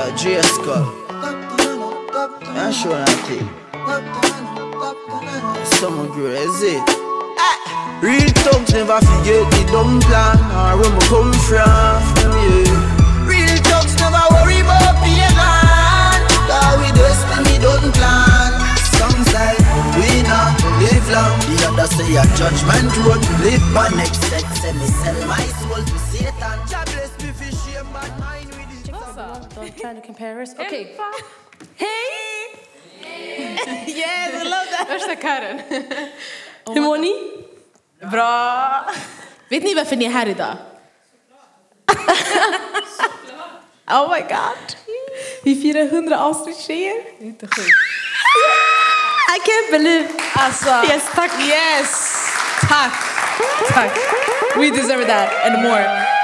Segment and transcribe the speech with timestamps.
[0.00, 0.86] Yo, J Skull.
[2.56, 3.48] Jag kör någonting.
[5.64, 6.76] Some girl, is it?
[6.78, 8.02] Eh.
[8.02, 12.00] Real thugs never forget the dumb plan or where we come from.
[12.32, 13.28] Yeah.
[13.28, 16.22] Real thugs never worry about being gone.
[16.48, 18.52] Cause we destiny don't plan.
[18.96, 19.52] Some say
[20.00, 21.36] we not live long.
[21.44, 23.20] The other say a judgment road.
[23.44, 24.44] Live by next sex.
[24.60, 25.84] Say me sell my soul
[29.80, 30.54] Don't try to compare us.
[30.58, 30.96] Okej.
[31.76, 31.88] Hej!
[33.86, 34.88] yes, I love that!
[34.88, 35.60] Värsta kören.
[36.74, 37.14] Hur mår ni?
[38.10, 38.84] Bra!
[39.48, 40.56] Vet ni varför ni är här idag?
[43.90, 44.76] oh my god!
[45.44, 47.02] Vi firar 100 avsnitt tjejer.
[47.18, 47.68] Det är inte sjukt.
[49.36, 50.08] I can't believe...
[50.34, 51.30] Alltså, Yes, tack.
[51.40, 52.16] yes!
[52.68, 52.92] Tack!
[53.68, 53.98] Tack!
[54.56, 56.19] We deserve that and more.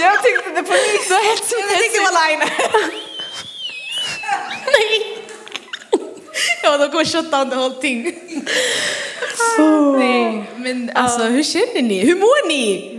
[0.00, 1.10] Jag tyckte det var helt
[1.50, 2.42] Jag tänkte vara line.
[6.62, 7.04] Ja, de kommer
[7.50, 8.04] the whole thing.
[9.98, 12.00] Nej, men alltså hur känner ni?
[12.00, 12.94] Hur mår ni?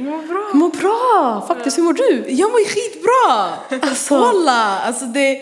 [0.50, 1.46] Jag mår bra.
[1.48, 2.26] Faktiskt, hur mår du?
[2.28, 3.54] Jag mår skitbra!
[3.90, 4.18] Alltså.
[4.20, 4.80] Walla!
[4.80, 5.42] Alltså det,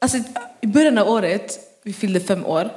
[0.00, 0.18] alltså,
[0.60, 2.70] I början av året, vi fyllde fem år.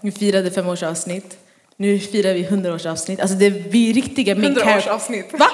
[0.00, 1.36] Vi firade femårsavsnitt.
[1.76, 3.20] Nu firar vi hundraårsavsnitt.
[3.20, 4.86] Alltså det, vi är riktiga main characters.
[4.86, 5.26] avsnitt.
[5.32, 5.48] Va?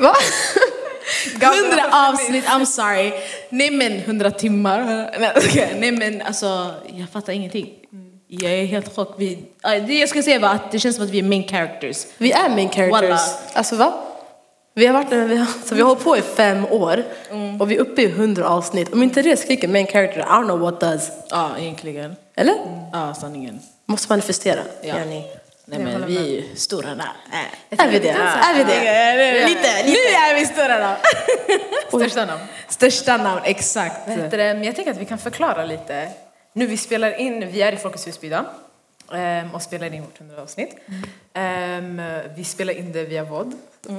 [0.00, 0.16] Va?
[1.40, 3.12] Hundra avsnitt, I'm sorry.
[3.48, 4.80] Nej men hundra timmar.
[5.78, 7.68] Nej, men alltså, jag fattar ingenting.
[8.28, 9.14] Jag är helt chock.
[9.18, 11.48] Vi, ja, det jag ska säga var att det känns som att vi är main
[11.48, 12.06] characters.
[12.18, 13.00] Vi är main characters.
[13.00, 13.20] Walla.
[13.52, 13.92] Alltså va?
[14.74, 17.04] Vi har, varit, vi, har, så vi har hållit på i fem år
[17.60, 18.92] och vi är uppe i hundra avsnitt.
[18.92, 21.10] Om inte det skriker main character, I don't know what does.
[21.30, 22.16] Ja, egentligen.
[22.36, 22.54] Eller?
[22.92, 23.60] Ja, sanningen.
[23.86, 24.60] Måste manifestera.
[24.82, 24.94] Ja.
[24.98, 25.24] Yani.
[25.64, 27.12] Nej men vi är ju stora där.
[27.70, 28.08] Är vi det?
[28.08, 29.46] Är vi det?
[29.46, 30.96] Lite, Nu är vi stora namn.
[31.88, 32.40] Största namn.
[32.68, 34.06] Största namn, exakt.
[34.06, 34.36] Det?
[34.36, 36.08] Men jag tänker att vi kan förklara lite.
[36.52, 38.44] Nu vi spelar in, vi är i Folkets hus idag
[39.12, 40.76] ehm, och spelar in vårt 100 avsnitt.
[41.34, 42.02] Ehm,
[42.36, 43.52] vi spelar in det via VOD,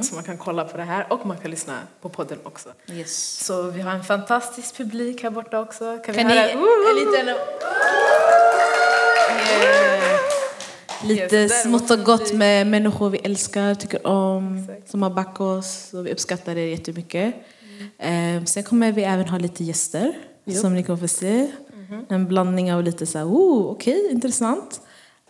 [0.03, 2.69] så man kan kolla på det här och man kan lyssna på podden också.
[2.91, 3.45] Yes.
[3.45, 5.97] Så vi har en fantastisk publik här borta också.
[5.97, 6.49] Kan, Kan vi ni, höra?
[6.49, 7.35] en liten,
[11.03, 16.05] lite smått och gott med människor vi älskar, tycker om, som har backat oss och
[16.05, 17.35] vi uppskattar det jättemycket.
[17.99, 20.13] Ehm, sen kommer vi även ha lite gäster
[20.61, 21.51] som ni kommer få se.
[22.09, 24.81] En blandning av lite så här, oh, okej, intressant.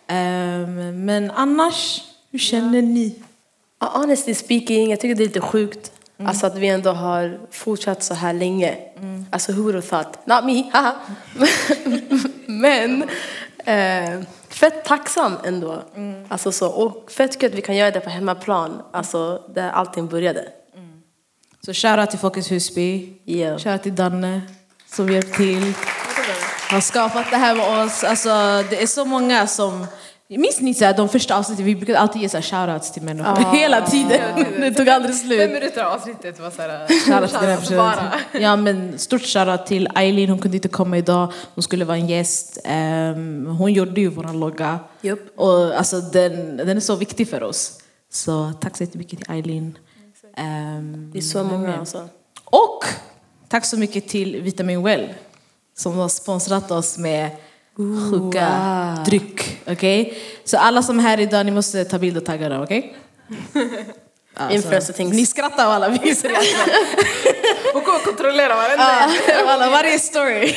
[0.07, 2.01] Ehm, men annars,
[2.31, 3.15] hur känner ni?
[3.79, 5.91] Honestly speaking, jag tycker det är lite sjukt.
[6.23, 8.77] Alltså att vi ändå har fortsatt så här länge.
[9.29, 10.27] Alltså who would have thought?
[10.27, 10.95] Not me, haha.
[12.45, 13.03] Men
[13.65, 14.19] eh,
[14.61, 15.83] fett tacksam ändå.
[16.29, 18.81] Alltså så, och fett att vi kan göra det på hemmaplan.
[18.93, 20.47] Alltså där allting började.
[21.65, 23.13] Så shoutout till Folkets Husby.
[23.25, 23.57] Yeah.
[23.57, 24.41] Shoutout till Danne
[24.87, 25.73] som hjälpt till.
[26.71, 28.03] Har skapat det här med oss.
[28.03, 28.29] Alltså,
[28.69, 29.87] det är så många som...
[30.37, 31.65] Minns ni så här, de första avsnitten?
[31.65, 33.35] Vi brukade alltid ge så här shoutouts till människor.
[33.55, 34.45] Hela tiden.
[34.61, 35.51] Det tog aldrig Fem slut.
[35.51, 36.87] minuter av avsnittet var såhär...
[37.05, 38.41] Shoutout till den här bara.
[38.41, 40.29] Ja, men stort shoutout till Eileen.
[40.29, 41.33] Hon kunde inte komma idag.
[41.55, 42.57] Hon skulle vara en gäst.
[42.63, 44.79] Ehm, hon gjorde ju vår logga.
[45.01, 45.19] Japp.
[45.35, 47.79] Och alltså, den, den är så viktig för oss.
[48.11, 49.77] Så tack så jättemycket till Eileen.
[50.37, 52.09] Ehm, Det är så många alltså.
[52.45, 52.85] och
[53.47, 55.09] tack så mycket till Vitamin Well
[55.77, 57.29] som har sponsrat oss med
[58.11, 58.47] sjuka
[59.05, 59.59] dryck.
[59.67, 60.13] Okej?
[60.43, 62.95] Så alla som är här idag, ni måste ta bild och tagga dem, okej?
[64.33, 65.15] Alltså, Influencer things.
[65.15, 66.71] Ni skrattar av alla, vi är seriösa.
[67.73, 69.09] Och gå och kontrollera varenda
[69.47, 70.53] alla, varje story.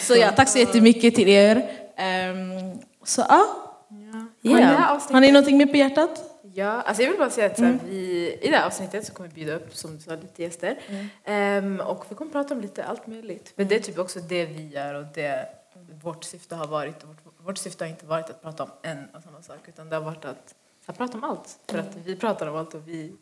[0.00, 1.70] så ja, tack så jättemycket till er.
[1.96, 3.64] Ehm, så ja,
[4.42, 4.92] Yeah.
[4.92, 6.22] avsnittet har ni någonting mer på hjärtat?
[6.54, 9.28] Ja, alltså jag vill bara säga att här, vi, i det här avsnittet så kommer
[9.28, 10.78] vi bjuda upp som du sa, lite gäster.
[11.24, 13.52] Ehm, och vi kommer prata om lite allt möjligt.
[13.56, 15.46] Men det är typ också det vi gör och det
[16.02, 16.94] vårt syfte har varit.
[17.04, 19.96] Vårt, vårt syfte har inte varit att prata om en och samma sak utan det
[19.96, 20.54] har varit att,
[20.86, 21.58] att prata om allt.
[21.68, 23.12] För att vi pratar om allt och vi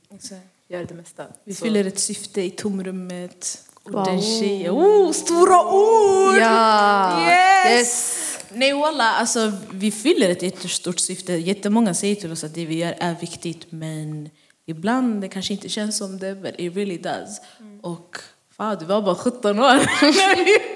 [0.68, 1.26] gör det mesta.
[1.44, 3.62] Vi Så- fyller ett syfte i tomrummet.
[3.84, 4.04] Wow.
[4.04, 4.72] den tjejen.
[4.74, 6.36] Oh, stora ord!
[6.38, 7.20] Ja!
[7.30, 8.22] Yes!
[8.52, 11.32] Nej walla, alltså vi fyller ett jättestort syfte.
[11.32, 14.30] Jättemånga säger till oss att det vi gör är viktigt men
[14.66, 17.40] ibland det kanske inte känns som det, but it really does.
[17.82, 18.18] Och
[18.50, 19.64] fan, du var bara 17 år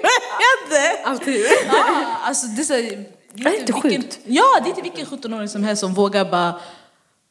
[0.69, 1.03] började!
[1.03, 1.45] Alltid.
[1.67, 4.19] Ja, alltså det är, så, det är inte vilken, sjukt.
[4.25, 6.59] Ja, det är inte vilken 17-åring som helst som vågar bara,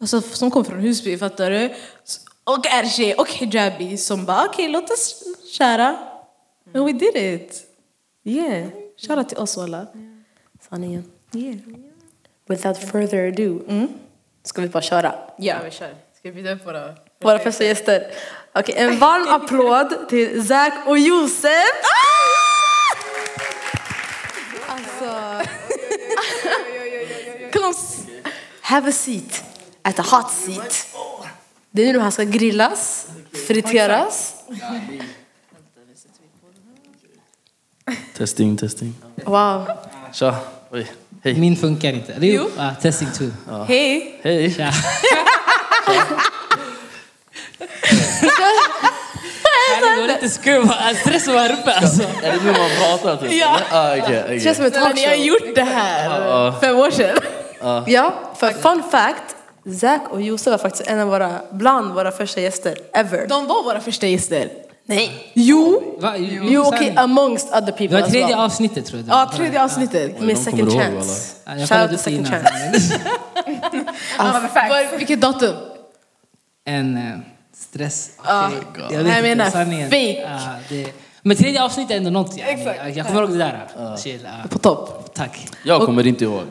[0.00, 1.74] alltså som kommer från Husby, fattar du?
[2.44, 5.22] Och är tjej och hijabi som bara, okej låt oss
[5.52, 5.96] köra.
[6.74, 7.66] And we did it.
[8.24, 9.86] Yeah, shoutout till oss walla.
[10.68, 11.04] Sanningen.
[11.34, 11.56] Yeah.
[12.48, 13.88] Without further ado.
[14.44, 15.14] Ska vi bara köra?
[15.38, 15.94] Ja, vi kör.
[16.18, 18.12] Ska vi bjuda upp våra Våra första gäster.
[18.54, 21.50] Okej, en varm applåd till Zack och Josef.
[28.70, 29.42] Have a seat
[29.82, 30.86] at a hot seat.
[31.70, 33.06] Det är nu de här ska grillas,
[33.46, 34.34] friteras.
[38.16, 38.94] Testing, testing.
[39.24, 39.66] Wow.
[40.12, 40.36] Tja.
[40.70, 40.86] Oj.
[41.24, 41.34] Hej.
[41.34, 42.12] Min funkar inte.
[42.12, 43.30] Eller jo, ah, testing two.
[43.68, 44.20] Hej!
[44.22, 44.54] Hej.
[44.54, 44.72] Tja.
[49.80, 50.70] Det var lite skum.
[51.00, 52.02] Stressen var här uppe alltså.
[52.02, 53.32] Är det nu man pratar typ?
[53.32, 53.60] Ja.
[53.70, 54.34] Ah, okej, okej.
[54.34, 55.14] Det känns som ett Ni har talkshow.
[55.26, 57.16] gjort det här fem år sedan.
[57.86, 59.36] Ja, för fun fact.
[59.80, 63.26] Zack och Josef var faktiskt en av våra, bland våra första gäster ever.
[63.26, 64.48] De var våra första gäster.
[64.86, 65.30] Nej.
[65.34, 65.82] Jo!
[66.00, 66.14] Va?
[66.16, 66.98] Jo, Jo, okej, sanning.
[66.98, 68.38] amongst other Det people var as tredje well.
[68.38, 69.08] avsnittet tror jag.
[69.16, 70.20] Ja, tredje avsnittet.
[70.20, 71.34] Med De second ihåg, chance.
[71.44, 72.40] Ja, Jag Shout out to second innan.
[72.42, 73.00] chance.
[74.54, 75.54] Var- Vilket datum?
[76.64, 77.02] En eh,
[77.56, 78.10] stress.
[78.26, 78.50] Ja.
[78.78, 79.90] Jag Jag vet inte, menar sanningen.
[79.90, 80.20] fake.
[80.20, 80.86] Ja, det...
[81.22, 82.36] Men tredje avsnittet är ändå något.
[82.38, 82.96] Exakt.
[82.96, 83.96] Jag kommer ihåg det där.
[83.96, 84.48] Chill, ja.
[84.48, 85.10] På topp.
[85.14, 85.48] Tack.
[85.64, 86.42] Jag kommer inte ihåg.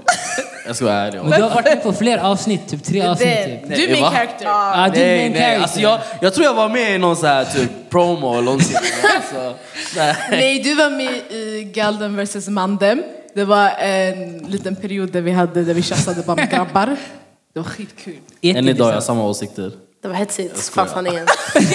[0.69, 1.21] Jag ska vara ärlig.
[1.24, 3.27] Men du har varit med på fler avsnitt, typ tre avsnitt.
[3.27, 3.75] Det, Typ.
[3.77, 3.94] du är va?
[3.94, 4.45] min character.
[4.45, 5.42] Ja, du är Nej, main nej.
[5.42, 5.62] character.
[5.62, 8.75] Alltså jag, jag tror jag var med i någon så här typ promo eller någonting.
[9.16, 9.56] Alltså,
[9.95, 10.16] nej.
[10.31, 13.04] Nej, du var med i Galden vs Mandem.
[13.33, 16.95] Det var en liten period där vi hade där vi tjafsade bara med grabbar.
[17.54, 18.18] Det var skitkul.
[18.42, 19.71] Än idag har jag samma åsikter.
[20.01, 20.72] Det var hetsigt.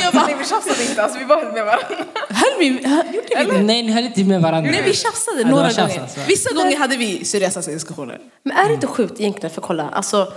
[0.03, 1.87] Jag bara, nej vi tjafsade inte, alltså, vi bara höll med varandra.
[2.29, 2.87] Höll vi?
[2.89, 3.63] Hör- Gjorde vi det?
[3.63, 4.71] Nej, ni höll inte med varandra.
[4.71, 6.03] Nej, vi tjafsade Ja, det några var tjafs, gånger.
[6.03, 6.21] alltså.
[6.29, 8.19] Vissa gånger hade vi seriösa diskussioner.
[8.43, 10.33] Men är det inte sjukt egentligen, för kolla, alltså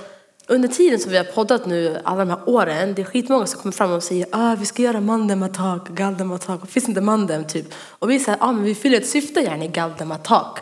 [0.48, 3.60] under tiden som vi har poddat nu, alla de här åren, det är skitmånga som
[3.62, 7.02] kommer fram och säger ah, vi ska göra mandem attack, galdem attack, och finns inte
[7.02, 7.66] mandem typ.
[7.90, 10.60] Och vi säger ah, men vi fyller ett syfte gärna i galdem attack.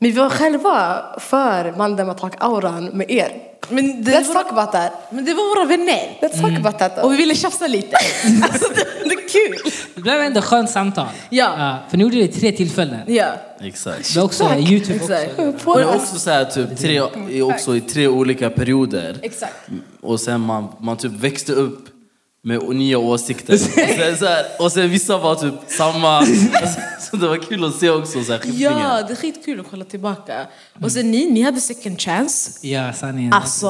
[0.00, 3.32] Men vi var själva för mandem attack-auran med er.
[3.68, 4.92] Men det, Let's var, talk about that.
[5.10, 6.18] men det var våra vänner.
[6.20, 7.04] Let's talk about that.
[7.04, 7.96] Och vi ville tjafsa lite.
[8.42, 9.72] alltså, det, det är kul.
[9.94, 11.06] Det blev ändå skönt samtal.
[11.30, 11.78] Ja.
[11.90, 13.00] för ni gjorde det i tre tillfällen.
[13.06, 13.26] Ja.
[13.60, 14.14] Exakt.
[14.14, 15.38] Det är också Youtube Exakt.
[15.38, 15.70] också.
[15.70, 16.96] Och det är också så här, typ, tre,
[17.30, 19.18] är också i tre olika perioder.
[19.22, 19.68] Exakt.
[20.00, 21.97] Och sen man, man typ växte upp
[22.42, 23.52] med nya åsikter.
[23.52, 26.22] Och sen, så här, och sen vissa var typ samma.
[27.10, 28.78] Så det var kul att se också så här, skiftningen.
[28.78, 30.46] Ja, det är skitkul att kolla tillbaka.
[30.82, 32.66] Och sen ni, ni hade second chance.
[32.66, 33.32] Ja, sanningen.
[33.32, 33.66] Alltså,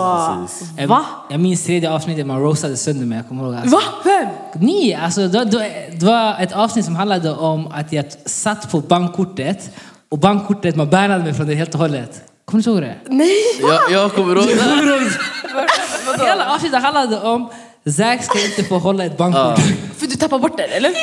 [0.79, 1.05] Jag, va?
[1.31, 3.19] jag minns tredje avsnittet man roastade sönder mig.
[3.19, 3.55] Jag kommer ihåg.
[3.55, 3.77] Alltså.
[3.77, 3.83] Va?
[4.05, 4.29] Vem?
[4.63, 8.81] Ni, alltså, det, det, det var ett avsnitt som handlade om att jag satt på
[8.81, 9.71] bankkortet
[10.09, 12.23] och bankkortet, man bannade mig från det helt och hållet.
[12.45, 12.97] Kommer du ihåg det?
[13.09, 13.35] Nej!
[13.61, 16.25] Jag, jag kommer ihåg det.
[16.25, 17.51] Hela avsnittet handlade om
[17.97, 19.59] Zack ska inte få hålla ett bankkort.
[19.99, 20.89] För du tappade bort den, eller?
[20.89, 20.95] Det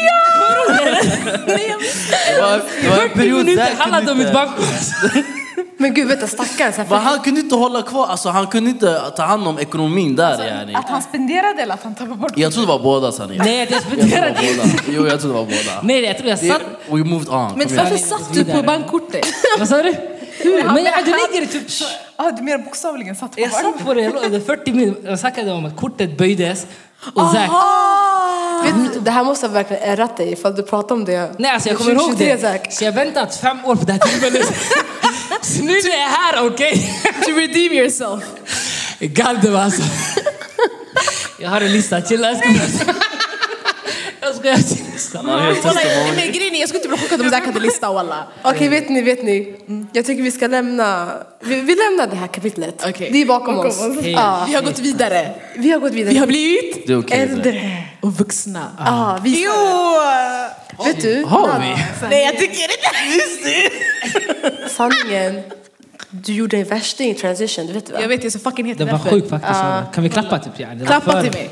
[2.42, 4.66] var, det var en period minuter där handlade om kunde mitt inte, bankkort.
[5.78, 6.74] Men gud, vet du stackarn.
[6.74, 9.60] Så här, men han kunde inte hålla kvar, alltså, han kunde inte ta hand om
[9.60, 10.76] ekonomin där yani.
[10.76, 13.46] Att han spenderade eller att han tappade bort Jag tror det var båda sanningen.
[13.46, 14.58] Nej, jag Jag tror det spenderade var inte.
[14.86, 14.98] båda.
[14.98, 15.82] Jo, jag tror det var båda.
[15.84, 16.62] Nej, jag tror jag Det- satt...
[16.90, 17.52] We moved on.
[17.58, 17.78] Men igen.
[17.84, 19.26] varför satt du på bankkortet?
[19.60, 19.96] Vad sa du?
[20.44, 21.68] Men jag, du lägger typ...
[22.16, 25.20] Ah, du menar bokstavligen satt på Jag satt på det, jag låg- 40 minuter, jag
[25.20, 26.66] snackade om att kortet böjdes
[27.16, 27.50] och Zack...
[28.66, 31.32] vet det här måste ha verkligen ärrat dig ifall du pratar om det.
[31.38, 32.42] Nej, alltså jag kommer ihåg 23, det.
[32.42, 32.74] Zack.
[32.74, 34.48] Så jag har väntat fem år på det här tillfället.
[35.42, 37.02] Så nu är jag här, okej?
[37.26, 38.24] To redeem yourself.
[39.00, 39.82] Galdem alltså.
[41.40, 42.36] Jag har en lista, chilla.
[44.44, 44.58] Jag
[44.94, 45.17] lista.
[45.17, 46.15] Han har helt Walla, testimony.
[46.15, 48.27] men grejen är, jag skulle inte bli chockad om Zack hade lista walla.
[48.41, 49.53] Okej, vet ni, vet ni?
[49.94, 52.86] Jag tycker vi ska lämna, vi, vi lämnar det här kapitlet.
[52.89, 53.10] Okej.
[53.12, 53.79] Det är bakom, oss.
[54.03, 55.32] Ja, Vi har gått vidare.
[55.58, 56.13] vi har gått vidare.
[56.13, 57.20] Vi har blivit Det är okej.
[57.20, 57.84] äldre.
[58.01, 58.72] och vuxna.
[58.77, 59.51] Ja, vi Jo!
[60.86, 61.24] Vet du?
[61.24, 61.75] Har vi?
[62.10, 63.72] Nej jag tycker inte.
[64.70, 65.41] Sanningen.
[66.10, 67.98] Du gjorde en värsting i transition, du vet va?
[68.01, 69.10] Jag vet, jag är så fucking het Det var därför.
[69.10, 69.60] sjukt faktiskt.
[69.94, 70.53] Kan vi klappa typ?
[70.58, 71.50] Ja, det var Klappa för- till mig.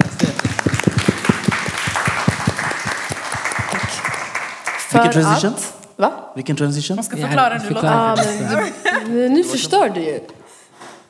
[4.94, 5.54] Vilken transition?
[5.54, 6.12] Att, va?
[6.36, 7.04] Vilken transition?
[7.04, 8.16] Ska Ja, förklara nu, förklara.
[8.18, 8.62] Ja,
[9.06, 10.20] men du, nu förstör du ju.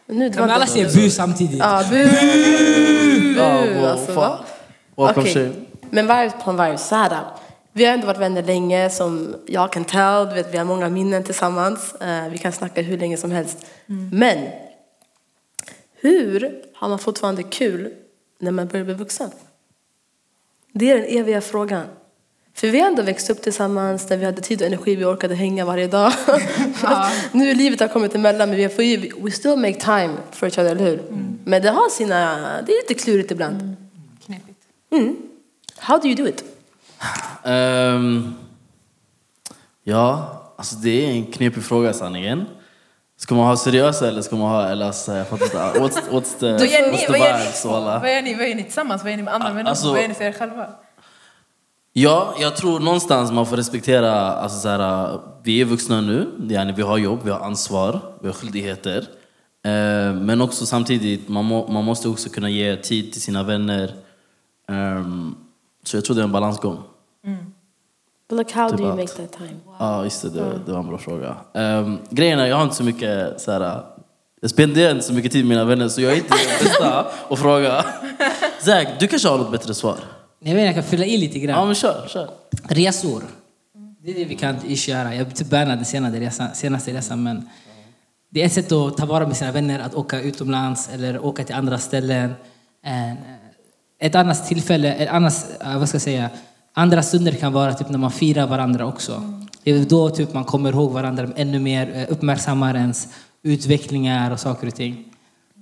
[0.05, 1.59] Nu, Kan alla säga bu samtidigt?
[1.59, 2.07] Ja, bu!
[2.07, 3.39] Bu
[4.95, 5.51] wow, alltså, shame.
[5.89, 7.23] Men varv på en varv, så här.
[7.71, 10.27] Vi har ändå varit vänner länge, som jag kan tell.
[10.27, 11.95] Du vet, vi har många minnen tillsammans.
[11.95, 13.65] Eh, vi kan snacka hur länge som helst.
[14.11, 14.47] Men,
[16.01, 17.93] hur har man fortfarande kul
[18.39, 19.31] när man börjar bli vuxen?
[20.73, 21.85] Det är den eviga frågan.
[22.55, 25.35] För vi har ändå växt upp tillsammans, där vi hade tid och energi, vi orkade
[25.35, 26.11] hänga varje dag.
[27.31, 30.45] nu är livet har kommit emellan, men vi får ju, we still make time for
[30.45, 31.03] each other, eller hur?
[31.45, 33.75] Men det har sina, det är lite klurigt ibland.
[34.25, 34.59] Knepigt.
[35.77, 36.43] How do you do it?
[37.43, 38.33] Ehm,
[39.83, 42.45] ja, alltså det är en knepig fråga sanningen.
[43.17, 45.79] Ska man ha seriösa eller ska man ha, eller alltså, jag fattar inte.
[45.79, 46.97] What's, what's the, gör ni?
[46.97, 47.99] what's the Vad gör ni?
[47.99, 48.35] Vad gör ni?
[48.35, 49.03] Vad gör ni tillsammans?
[49.03, 49.69] Vad gör ni med andra människor?
[49.69, 50.67] alltså- Vad gör ni för er själva?
[51.93, 56.71] Ja, jag tror någonstans man får respektera, alltså så här, vi är vuxna nu, yani,
[56.73, 58.97] vi har jobb, vi har ansvar, vi har skyldigheter.
[59.65, 63.93] Eh, men också samtidigt, man, må, man måste också kunna ge tid till sina vänner.
[64.69, 65.35] Ehm,
[65.83, 66.77] så jag tror det är en balansgång.
[68.29, 69.55] But like how Typ do you att- make that time?
[69.79, 71.35] Ja, just det, det, det var en bra fråga.
[71.53, 73.83] Um, grejen är, jag har inte så mycket så här,
[74.41, 77.05] jag spenderar inte så mycket tid med mina vänner så jag är inte den bästa
[77.29, 77.85] att fråga.
[78.61, 79.95] Zack, du kanske har något bättre svar?
[80.43, 81.65] Jag vet jag kan fylla i lite Ja, grann.
[81.67, 82.29] men kör, kör.
[82.67, 83.23] Resor.
[84.03, 85.15] Det är det vi kan ish göra.
[85.15, 87.49] Jag typ bannade senaste resan, senaste resan men
[88.29, 91.43] det är ett sätt att ta vara med sina vänner, att åka utomlands eller åka
[91.43, 92.33] till andra ställen.
[92.83, 93.17] En,
[93.99, 96.29] ett annat tillfälle, ett annat, eh, vad ska jag säga,
[96.73, 99.43] andra stunder kan vara typ när man firar varandra också.
[99.63, 103.07] Det är då typ man kommer ihåg varandra ännu mer, eh, uppmärksammar ens
[103.43, 105.05] utvecklingar och saker och ting.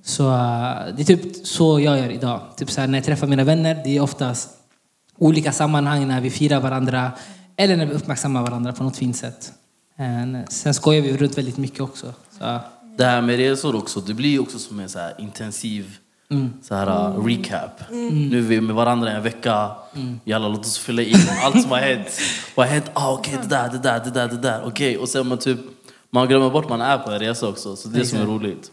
[0.04, 2.42] Så eh, det är typ så jag gör idag.
[2.58, 4.50] Typ så här, när jag träffar mina vänner, det är oftast
[5.22, 7.12] olika sammanhang när vi firar varandra
[7.56, 9.54] eller när vi uppmärksammar varandra på något fint sätt.
[9.98, 12.14] Eh, Sen skojar vi runt väldigt mycket också.
[12.40, 12.60] Så,
[12.98, 15.98] Det här med resor också, det blir också som en så här intensiv
[16.62, 17.92] så här, uh, recap.
[18.12, 19.72] Nu är vi med varandra en vecka,
[20.24, 22.08] jalla låt oss fylla in allt som har hänt.
[22.56, 22.92] Vad har hänt?
[22.94, 24.62] Ah, okej, det där, det där, det där, det där.
[24.66, 25.60] Okej, och sen man typ,
[26.10, 28.26] man glömmer bort man är på en resa också, så det är det som är
[28.26, 28.72] roligt.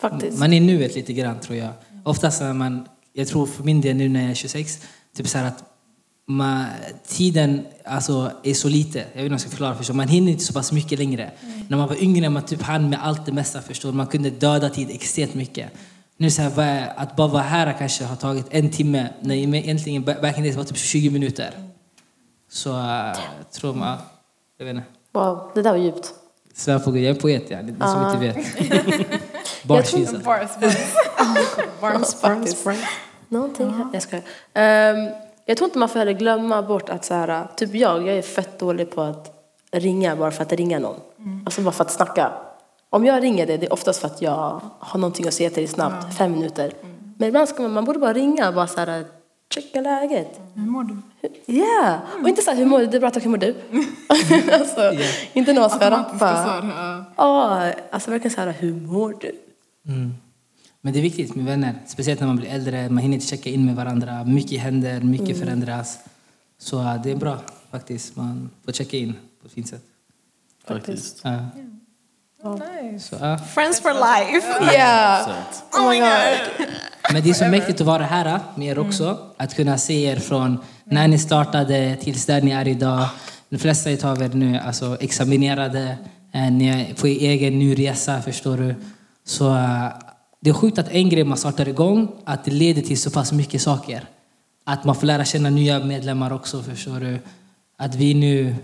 [0.00, 0.38] Faktiskt.
[0.38, 1.70] man är nuet lite grann tror jag.
[2.04, 4.80] Oftast när man, jag tror för min del nu när jag är 26,
[5.16, 5.64] typ så att
[6.26, 6.66] man,
[7.06, 8.98] tiden alltså, är så lite.
[8.98, 9.94] Jag vet inte om jag ska förklara, förstår.
[9.94, 11.30] man hinner inte så pass mycket längre.
[11.68, 14.70] När man var yngre man typ hann med allt det mesta, förstår Man kunde döda
[14.70, 15.70] tid extremt mycket.
[16.16, 20.38] Nu så här, att bara vara här kanske har tagit en timme, när egentligen back
[20.38, 21.50] in days var typ 20 minuter.
[22.50, 22.78] Så uh,
[23.38, 23.98] jag tror man,
[24.58, 24.86] jag vet inte.
[25.12, 26.10] Wow, det där var djupt.
[26.54, 29.20] Svär på Gud, jag är poet ja, är som inte vet.
[29.62, 30.18] Bars visa.
[30.18, 30.76] Bars, bars.
[31.80, 32.66] Barns faktiskt.
[33.28, 33.86] Någonting här.
[33.92, 34.24] Jag skojar.
[34.54, 35.08] Ehm,
[35.44, 38.22] jag tror inte man får heller glömma bort att så här, typ jag, jag är
[38.22, 39.30] fett dålig på att
[39.72, 41.00] ringa bara för att ringa någon.
[41.44, 42.32] Alltså bara för att snacka.
[42.90, 45.62] Om jag ringer dig, det är oftast för att jag har någonting att säga till
[45.62, 46.72] dig snabbt, fem minuter.
[47.18, 49.04] Men ibland ska man, man borde bara ringa och bara så här,
[49.54, 50.40] checka läget.
[50.54, 50.96] Hur mår du?
[51.46, 52.86] Ja, och inte så här, hur mår du?
[52.86, 53.54] Det är bra, tack, hur mår du?
[54.52, 54.92] alltså,
[55.32, 57.06] Inte när man ska rappa.
[57.16, 59.32] Ja, alltså verkligen så här, hur mår du?
[59.86, 60.14] Mm.
[60.80, 62.88] Men det är viktigt med vänner, speciellt när man blir äldre.
[62.88, 64.24] Man hinner inte checka in med varandra.
[64.24, 65.98] Mycket händer, mycket förändras.
[66.58, 67.38] Så det är bra
[67.70, 68.16] faktiskt.
[68.16, 69.82] Man får checka in på ett fint sätt.
[70.66, 71.20] Faktiskt.
[71.24, 71.38] Ja.
[72.44, 73.08] Nice.
[73.08, 73.38] Så, ja.
[73.38, 74.74] Friends for life.
[74.74, 75.28] Yeah.
[75.72, 76.66] Oh my god.
[77.12, 79.18] Men det är så mäktigt att vara här med er också.
[79.36, 83.08] Att kunna se er från när ni startade tills där ni är idag.
[83.48, 85.96] De flesta av er nu är alltså examinerade.
[86.32, 88.74] Eh, Ni är på er egen ny resa, förstår du.
[89.26, 89.86] Så eh,
[90.40, 93.32] det är sjukt att en grej man startar igång, att det leder till så pass
[93.32, 94.04] mycket saker.
[94.64, 97.18] Att man får lära känna nya medlemmar också, förstår du.
[97.78, 98.54] Att vi nu,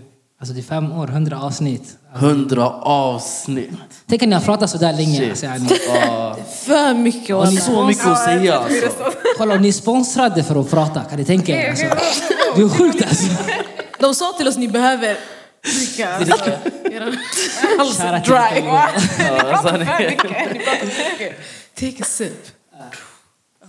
[0.41, 1.97] alltså det är fem år, hundra avsnitt.
[2.13, 3.71] Hundra avsnitt.
[4.07, 5.29] Tänk att ni har pratat så där länge.
[5.29, 5.69] Alltså, yani.
[5.87, 7.35] Ja, För mycket.
[7.35, 8.89] och så mycket att säga alltså.
[9.37, 11.69] Kolla, ni är sponsrade för att prata, kan ni tänka er?
[11.69, 11.85] Alltså,
[12.55, 13.27] det är sjukt alltså.
[13.99, 15.17] De sa till oss ni behöver
[15.63, 16.17] dricka.
[16.19, 18.61] Shoutout till dry.
[18.61, 18.89] Mikael.
[19.51, 19.87] Ja, sanning.
[21.79, 22.47] Take a sip.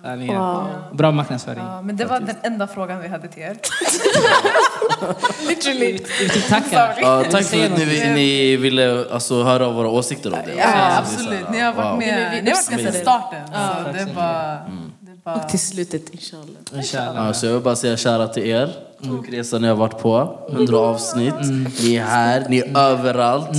[0.03, 0.65] Sanningen.
[0.93, 1.65] Bra marknadsföring.
[1.65, 3.57] Ja, men det var den enda frågan vi hade till er.
[5.49, 5.93] Literally.
[6.21, 6.95] Vi typ tackar.
[7.01, 10.55] Ja, tack för att ni, ni ville alltså, höra våra åsikter om det.
[10.55, 11.17] Ja, också.
[11.19, 11.51] absolut.
[11.51, 11.99] Ni har varit Wow.
[11.99, 13.47] med, ni har varit med sedan starten.
[13.47, 14.61] Så det är bara...
[15.01, 15.35] Det är bara...
[15.35, 16.47] Och till slutet inshallah.
[16.75, 17.27] Inshallah.
[17.27, 18.71] Ja, så jag vill bara säga kära till er.
[19.09, 20.39] Sjukresan ni har varit på.
[20.53, 21.35] 100 avsnitt.
[21.83, 23.57] Ni är här, ni är överallt.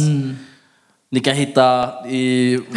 [1.09, 2.59] Ni kan hitta i...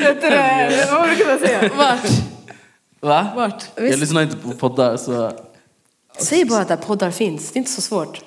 [0.00, 0.86] Vet du det?
[0.90, 1.70] Vad var det kunna säga?
[1.76, 2.10] Vart?
[3.00, 3.26] Va?
[3.36, 3.64] Vart?
[3.76, 5.32] Jag lyssnar inte på poddar så...
[6.18, 8.20] Säg bara att poddar finns, det är inte så svårt.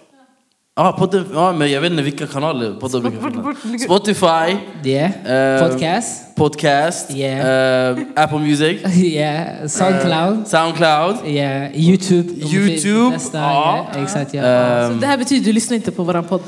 [0.75, 3.83] Ja, podden, ja, men jag vet inte vilka kanaler poddar brukar finnas.
[3.83, 5.25] Spotify, Yeah.
[5.25, 6.35] Eh, Podcast.
[6.35, 7.89] Podcast, Yeah.
[7.89, 9.67] eh, Apple Music, Yeah.
[9.67, 10.47] Soundcloud.
[10.47, 11.15] Soundcloud.
[11.25, 11.79] Yeah.
[11.79, 12.29] Youtube.
[12.33, 13.87] YouTube, Flesta, ja.
[13.93, 14.01] ja.
[14.03, 14.43] Exakt, ja.
[14.43, 16.41] ehm, Det här betyder du lyssnar inte på våran podd.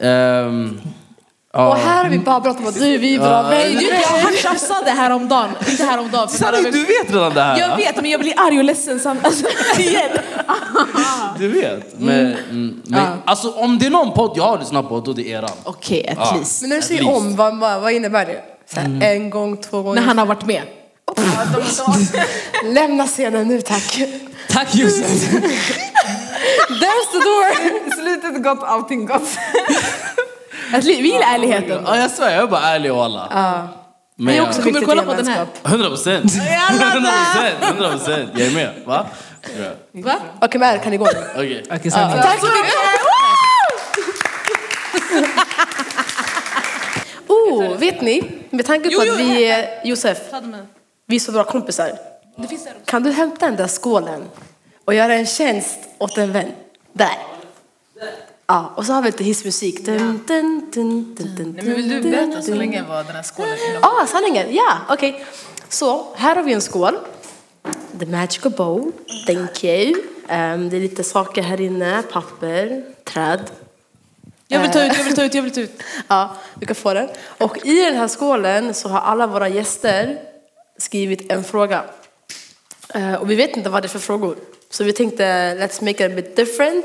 [0.00, 0.80] ehm,
[1.52, 1.74] Och ja.
[1.74, 3.80] här har vi bara pratat om att du, vi är bra Nej, vänner.
[3.80, 3.86] du,
[4.28, 5.50] jag tjafsade häromdagen.
[5.70, 6.28] Inte häromdagen.
[6.28, 7.58] För Sanning, du vet redan det här?
[7.58, 9.46] jag vet, men jag blir arg och ledsen sam- alltså,
[9.78, 10.10] igen.
[11.38, 12.00] Du vet.
[12.00, 15.14] Men, mm, men, alltså, om det är någon podd jag har lyssnat på, då är
[15.14, 15.50] det eran.
[15.64, 16.36] Okej, at Ja.
[16.36, 16.60] least.
[16.62, 17.16] Men när du At säger least.
[17.16, 18.40] om, vad, vad, vad innebär det?
[18.74, 20.00] Så här, En gång, två gånger?
[20.00, 20.62] När han har varit med.
[22.64, 24.00] Lämna scenen nu tack.
[24.48, 25.06] Tack Josef.
[26.68, 27.94] There's the door!
[28.02, 29.28] Slutet gott, allting gott.
[30.72, 31.82] Att li- vi gillar ärligheten.
[31.86, 33.28] Ja, jag svär, jag är bara ärlig och alla.
[33.30, 33.68] Men
[34.26, 35.46] Men jag, också kommer du kolla på den här?
[35.64, 36.32] 100 procent!
[36.70, 37.54] 100 procent!
[37.62, 38.30] 100 procent!
[38.34, 38.74] Jag är med.
[38.86, 39.06] Va?
[39.58, 39.70] Ja.
[39.92, 40.14] Va?
[40.40, 41.62] Okej, men kan ni gå nu?
[41.70, 41.90] Okej.
[41.90, 42.22] Så här.
[42.22, 42.74] Tack så mycket!
[47.28, 48.22] Oh, vet ni?
[48.50, 50.18] Med tanke på att vi är, Josef,
[51.06, 51.92] vi är så bra kompisar.
[52.84, 54.24] Kan du hämta den där skålen
[54.84, 56.52] och göra en tjänst åt en vän?
[56.92, 57.16] Där.
[58.50, 59.84] Ja, och så har vi lite hissmusik.
[59.84, 63.22] Dun, dun, dun, dun, dun, Nej, men vill du berätta så länge vad den här
[63.22, 64.02] skålen innehåller?
[64.02, 64.54] Ah, sanningen.
[64.54, 65.24] Ja, okej.
[65.68, 66.98] Så, här har vi en skål.
[67.98, 68.92] The Magical Bowl.
[69.26, 69.94] Thank you.
[70.28, 72.02] Ehm, det är lite saker här inne.
[72.12, 73.50] Papper, träd.
[74.46, 75.82] Jag vill ta ut, jag vill ta ut, jag vill ta ut.
[76.08, 77.08] Ja, du kan få den.
[77.38, 80.18] Och i den här skålen så har alla våra gäster
[80.78, 81.84] skrivit en fråga.
[82.94, 84.36] Eh, och vi vet inte vad det är för frågor.
[84.70, 85.24] Så vi tänkte
[85.54, 86.84] let's make it a bit different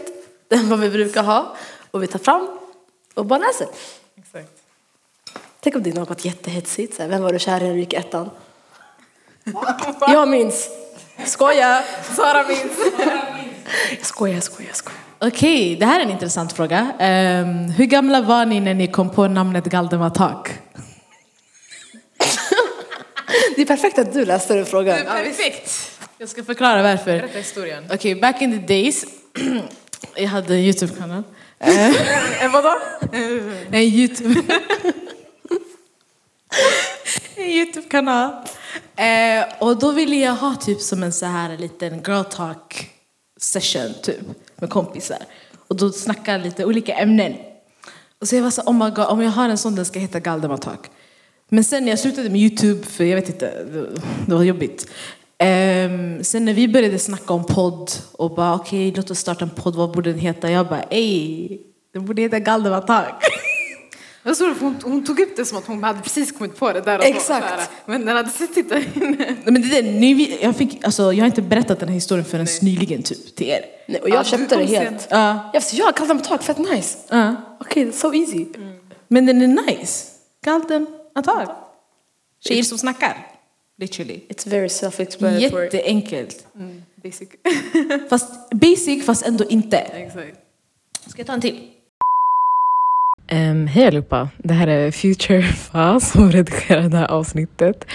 [0.54, 1.56] än vad vi brukar ha.
[1.92, 2.48] Och vi tar fram
[3.14, 3.68] och bara läser.
[4.18, 4.52] Exakt.
[5.60, 7.00] Tänk om det är något jättehetsigt.
[7.00, 8.30] Vem var du kär i när du gick ettan?
[10.00, 10.70] Jag minns.
[11.26, 11.84] Skoja!
[12.16, 12.78] Sara minns.
[13.90, 15.00] Jag skojar, jag skojar, jag skojar.
[15.20, 16.94] Okej, det här är en intressant fråga.
[17.00, 20.50] Ehm, hur gamla var ni när ni kom på namnet Galdematak?
[23.56, 24.98] Det är perfekt att du läste den frågan.
[25.06, 25.92] Perfekt!
[26.18, 27.18] Jag ska förklara varför.
[27.18, 27.84] Berätta historien.
[27.94, 29.06] Okej, back in the days.
[30.16, 31.24] jag hade en YouTube-kanal.
[31.60, 32.80] Eh, vadå?
[33.72, 34.44] En YouTube...
[37.36, 38.32] en YouTube-kanal.
[38.96, 42.90] Eh, och då ville jag ha typ som en så här liten girl talk
[43.38, 44.20] session typ
[44.56, 45.18] med kompisar.
[45.68, 47.36] Och då snacka lite olika ämnen.
[48.20, 50.00] Och så jag var så oh my God, om jag har en sån den ska
[50.00, 50.90] heta Galdematak.
[51.50, 53.66] Men sen när jag slutade med YouTube, för jag vet inte,
[54.28, 54.88] det var jobbigt.
[55.38, 59.50] Ehm, sen när vi började snacka om podd och bara okej låt oss starta en
[59.50, 60.52] podd, vad borde den heta?
[60.52, 61.62] Jag bara ej,
[61.94, 63.24] den borde heta Galdematak.
[64.26, 66.82] Jag såg hon, hon tog upp det som att hon hade precis kommit på det
[66.82, 67.46] där och då, Exakt.
[67.46, 69.16] här, Men den hade suttit där inne.
[69.18, 72.26] Nej, men det är ni, jag, fick, alltså, jag har inte berättat den här historien
[72.26, 73.62] förrän nyligen typ, till er.
[73.88, 75.08] Nej, och jag Ja, du köpte det helt.
[75.10, 75.50] Ja.
[75.54, 76.98] Jag sa, ja, mig tak, fett nice.
[77.10, 77.36] Ja.
[77.60, 78.46] Okej, so easy.
[79.08, 80.06] Men den är nice.
[80.46, 81.50] Galten Attack.
[82.40, 83.33] Tjejer som snackar.
[83.78, 84.26] Literally.
[84.30, 85.64] It's very self-explanatory.
[85.66, 86.48] Jätteenkelt.
[87.04, 87.30] Basic.
[88.10, 89.78] Fast basic fast ändå inte.
[89.78, 90.38] Exakt.
[91.08, 91.70] Ska jag ta en till?
[93.32, 97.86] Um, hej allihopa, det här är Future Fa som redigerar det här avsnittet.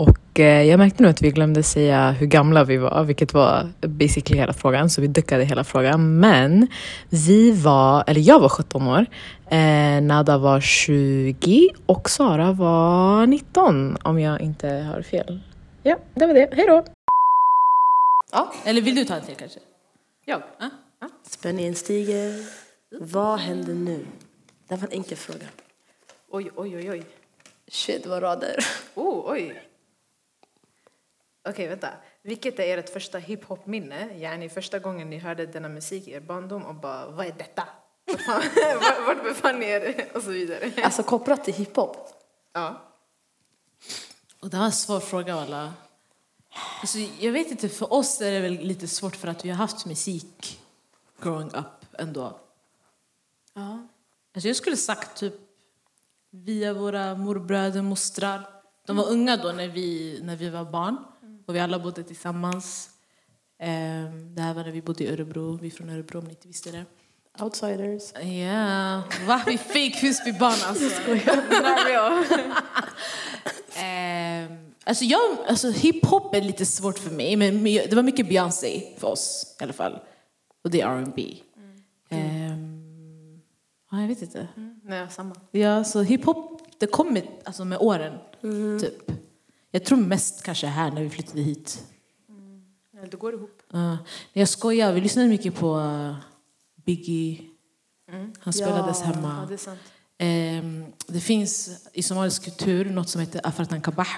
[0.00, 3.72] Och eh, jag märkte nu att vi glömde säga hur gamla vi var, vilket var
[3.80, 6.20] basically hela frågan, så vi duckade hela frågan.
[6.20, 6.66] Men
[7.08, 9.06] vi var, eller jag var 17 år,
[9.50, 15.40] eh, Nada var 20 och Sara var 19 om jag inte har fel.
[15.82, 16.48] Ja, det var det.
[16.52, 16.84] Hej då!
[18.64, 19.60] Eller vill du ta en till kanske?
[20.24, 20.42] Jag?
[21.26, 22.44] Spänningen stiger.
[23.00, 24.06] Vad händer nu?
[24.68, 25.46] Det var en enkel fråga.
[26.30, 27.02] Oj, oj, oj, oj.
[27.68, 28.56] Shit, vad rader.
[28.94, 29.69] Oh, oj.
[31.48, 31.88] Okej, vänta.
[32.22, 34.18] Vilket är ert första hiphop-minne?
[34.18, 37.68] Yani första gången ni hörde denna musik i er barndom och bara, vad är detta?
[38.06, 38.42] Vart fan-
[38.80, 40.10] Vart vart befann ni er?
[40.14, 40.72] Och så vidare.
[40.84, 41.96] Alltså kopplat till hiphop.
[42.52, 42.82] Ja.
[44.40, 45.72] Och det var en svår fråga alla.
[46.80, 49.56] Alltså, jag vet inte, för oss är det väl lite svårt för att vi har
[49.56, 50.60] haft musik
[51.22, 51.66] growing up
[51.98, 52.40] ändå.
[53.54, 53.86] Ja.
[54.34, 55.34] Alltså jag skulle sagt typ
[56.30, 58.48] via våra morbröder, mostrar.
[58.86, 60.96] De var unga då när vi, när vi var barn
[61.50, 62.90] och vi alla bodde tillsammans.
[63.58, 66.30] Ehm, det här var när vi bodde i Örebro, vi är från Örebro om ni
[66.30, 66.84] inte visste det.
[67.44, 68.12] Outsiders.
[68.14, 69.42] Ja, va?
[69.46, 70.84] Vi fake Husbybarn alltså.
[73.82, 78.82] Ehm, alltså, jag, alltså hiphop är lite svårt för mig, men det var mycket Beyoncé
[78.98, 79.98] för oss i alla fall.
[80.64, 81.36] Och det är R&B.
[82.10, 83.40] Ehm,
[83.90, 84.48] ja, jag vet inte.
[84.84, 85.34] Nej, samma.
[85.50, 88.18] Ja, så hiphop, det kommer alltså med åren,
[88.80, 89.10] typ.
[89.70, 91.82] Jag tror mest kanske här när vi flyttade hit.
[92.94, 93.62] Ja, Det går ihop.
[93.74, 93.94] Uh,
[94.32, 96.14] jag skojar, vi lyssnade mycket på uh,
[96.84, 97.40] Biggie.
[98.40, 99.46] Han spelades Ja, hemma.
[99.48, 99.78] det är sant.
[100.18, 104.08] Ehm, det finns i somalisk kultur något som heter Afartan Kabah.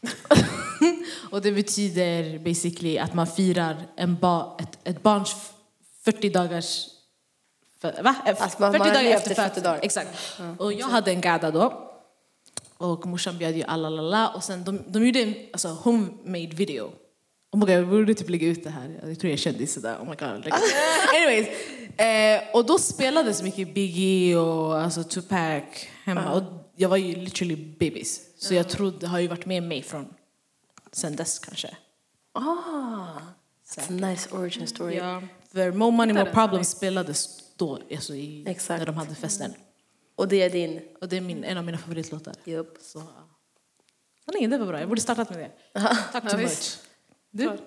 [1.30, 5.52] och det betyder basically att man firar en ba, ett, ett barns f-
[6.04, 6.86] 40 dagars...
[7.82, 8.14] Va?
[8.24, 9.64] Alltså man- man har levt i 40 födseln.
[9.64, 9.80] dagar.
[9.82, 10.18] Exakt.
[10.58, 11.89] Och jag hade en gada då.
[12.80, 14.28] Och morsan bjöd ju alla lala.
[14.28, 16.92] Och sen de, de gjorde en alltså, homemade video.
[17.52, 18.88] Oh my God, jag borde typ lägga ut det här.
[18.88, 19.96] Jag tror jag är kändis sådär.
[19.96, 20.52] Oh my God.
[21.16, 21.48] Anyways.
[21.96, 25.62] Eh, och då spelades mycket Biggie och alltså, Tupac
[26.04, 26.32] hemma.
[26.32, 26.42] Och
[26.76, 28.20] jag var ju literally babies.
[28.38, 30.14] Så jag tror det har ju varit med mig från
[30.92, 31.76] sen dess kanske.
[32.32, 33.20] Ah,
[33.66, 34.96] it's a nice origin story.
[34.96, 39.54] Ja, för More Money More Problems spelades då, alltså i, när de hade festen.
[40.20, 40.82] Och det är din...
[41.00, 42.34] Och det är min, en av mina favoritlåtar.
[42.44, 42.78] Jupp.
[42.80, 43.28] Så, ja.
[44.32, 44.80] Nej, det var bra.
[44.80, 45.80] Jag borde startat med det.
[46.12, 46.80] Tack så mycket.
[47.30, 47.58] Du?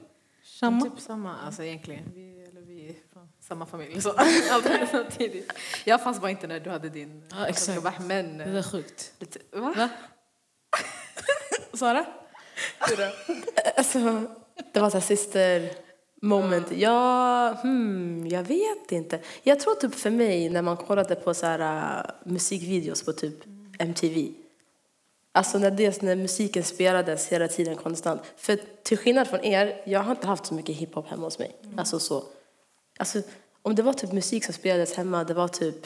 [0.43, 0.81] Samma?
[0.85, 2.11] Typ samma, alltså egentligen.
[2.13, 4.01] Vi, eller vi är från samma familj.
[4.01, 5.53] Så är samtidigt.
[5.85, 7.77] Jag fanns bara inte när du hade din Ja, exakt.
[7.77, 8.37] Sabah, Men...
[8.37, 9.13] Det var sjukt.
[9.19, 9.73] Lite, va?
[9.77, 9.89] Va?
[11.73, 12.05] Sara?
[13.77, 13.99] Alltså,
[14.73, 15.71] det var så här syster
[16.23, 16.71] moment.
[16.71, 19.19] Ja, hmm, jag vet inte.
[19.43, 23.35] Jag tror typ för mig när man kollade på så här, uh, musikvideos på typ
[23.79, 24.31] MTV.
[25.31, 28.21] Alltså när, det, när musiken spelades hela tiden konstant.
[28.37, 31.55] För till skillnad från er, jag har inte haft så mycket hiphop hemma hos mig.
[31.77, 32.23] Alltså så.
[32.97, 33.21] Alltså,
[33.61, 35.85] om det var typ musik som spelades hemma, det var typ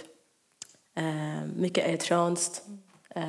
[0.96, 2.64] eh, mycket elektroniskt,
[3.16, 3.24] eh,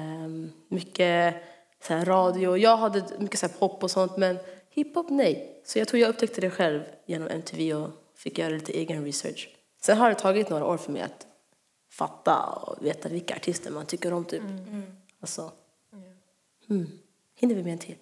[0.68, 1.34] mycket
[1.82, 2.56] så här, radio.
[2.56, 4.38] Jag hade mycket så här, pop och sånt, men
[4.78, 5.60] hiphop nej.
[5.64, 9.48] Så jag tror jag upptäckte det själv genom MTV och fick göra lite egen research.
[9.80, 11.26] Sen har det tagit några år för mig att
[11.90, 14.42] fatta och veta vilka artister man tycker om typ.
[15.20, 15.52] Alltså,
[16.70, 16.86] mm.
[17.34, 17.96] Hinner vi med en till?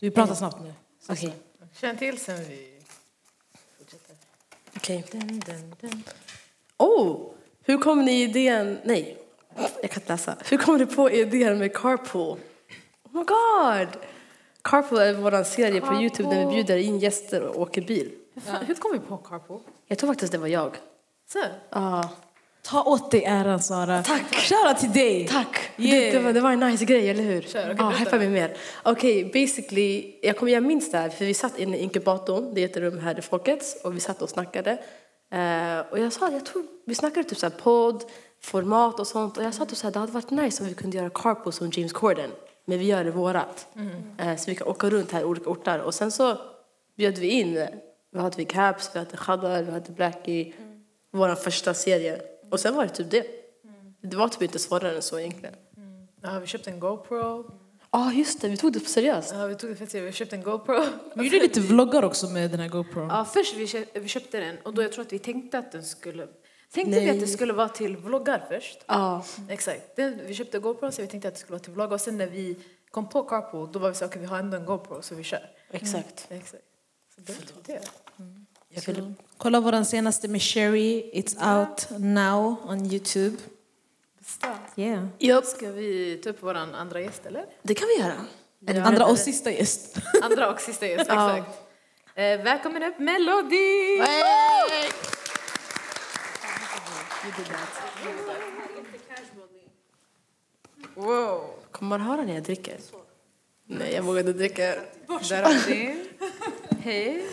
[0.00, 0.74] Vi pratar snabbt nu.
[1.08, 1.34] Okej.
[1.72, 2.80] Känn till sen vi
[3.78, 4.16] fortsätter.
[4.76, 5.04] Okej.
[6.76, 7.32] Oh!
[7.60, 8.78] Hur kom ni idén...
[8.84, 9.18] Nej,
[9.56, 10.36] jag kan inte läsa.
[10.50, 12.38] Hur kom du på idén med carpool?
[13.02, 13.88] Oh my god!
[14.68, 18.10] Carpool är vår serie på Youtube där vi bjuder in gäster och åker bil.
[18.34, 19.60] Hur, fan, hur kom vi på carpool?
[19.86, 20.76] Jag tror faktiskt det var jag.
[21.32, 21.38] Så.
[21.70, 22.08] Ja.
[22.62, 24.02] Ta åt dig äran, Sara.
[24.02, 24.34] Tack.
[24.34, 25.28] Shoutout till dig.
[25.28, 25.70] Tack!
[25.76, 26.12] Yeah.
[26.12, 27.42] Det, det, var, det var en nice grej, eller hur?
[27.42, 27.90] Kör, ja, berätta.
[27.90, 28.56] hypa mig mer.
[28.82, 32.60] Okej, basically, jag, kommer, jag minns det här, för vi satt inne i inkubatorn, det
[32.60, 34.70] är ett rum här i Folkets, och vi satt och snackade.
[35.32, 38.04] Eh, och jag sa, jag tror, vi snackade typ så här podd,
[38.42, 40.74] format och sånt, och jag sa typ så här, det hade varit nice om vi
[40.74, 42.30] kunde göra carpool som James Corden,
[42.68, 43.66] men vi gör det vårat.
[44.18, 45.80] Eh, så vi kan åka runt här i olika orter.
[45.80, 46.38] Och sen så
[46.96, 47.54] bjöd vi in,
[48.12, 50.52] vi hade vi Caps, vi hade Khadar, vi hade Blackie,
[51.10, 52.20] vår första serie.
[52.50, 53.26] Och sen var det typ det.
[54.02, 55.54] Det var typ inte svårare än så egentligen.
[56.22, 57.50] Ja, vi köpte en GoPro.
[57.90, 58.48] Ja, just det.
[58.48, 59.34] Vi tog det på seriöst.
[59.34, 60.08] Ja, vi tog det seriöst.
[60.08, 60.84] Vi köpte en GoPro.
[61.14, 63.08] Vi gjorde lite vloggar också med den här GoPro.
[63.10, 65.72] Ja, först vi köpte, vi köpte den och då jag tror att vi tänkte att
[65.72, 66.28] den skulle...
[66.72, 67.10] Tänkte vi Nej.
[67.10, 68.84] att det skulle vara till vloggar först?
[68.86, 69.24] Ja.
[69.48, 69.82] Exakt.
[69.96, 72.26] Vi köpte GoPro så vi tänkte att det skulle vara till vloggar och sen när
[72.26, 72.56] vi
[72.90, 75.22] kom på carpool då var vi så okej vi har ändå en GoPro så vi
[75.22, 75.50] kör.
[75.70, 76.26] Exakt.
[76.30, 76.62] Exakt.
[77.14, 77.34] Så det
[77.66, 77.80] det.
[78.68, 79.14] Jag vill...
[79.36, 81.10] Kolla vår senaste med Sherry.
[81.14, 83.36] It's out now on Youtube.
[84.76, 85.06] Yeah.
[85.18, 85.44] Japp.
[85.44, 87.46] Ska vi ta upp vår andra gäst eller?
[87.62, 88.84] Det kan vi göra.
[88.86, 89.96] Andra och sista gäst.
[90.22, 91.36] Andra och sista gäst, Ja.
[91.38, 91.58] exakt.
[92.14, 93.98] Eh, välkommen upp Melody!
[100.94, 101.50] Wow!
[101.70, 102.76] Kommer man höra när jag dricker?
[103.66, 104.74] Nej, jag vågar inte dricka.
[105.28, 106.04] Där har vi
[106.82, 107.26] Hej!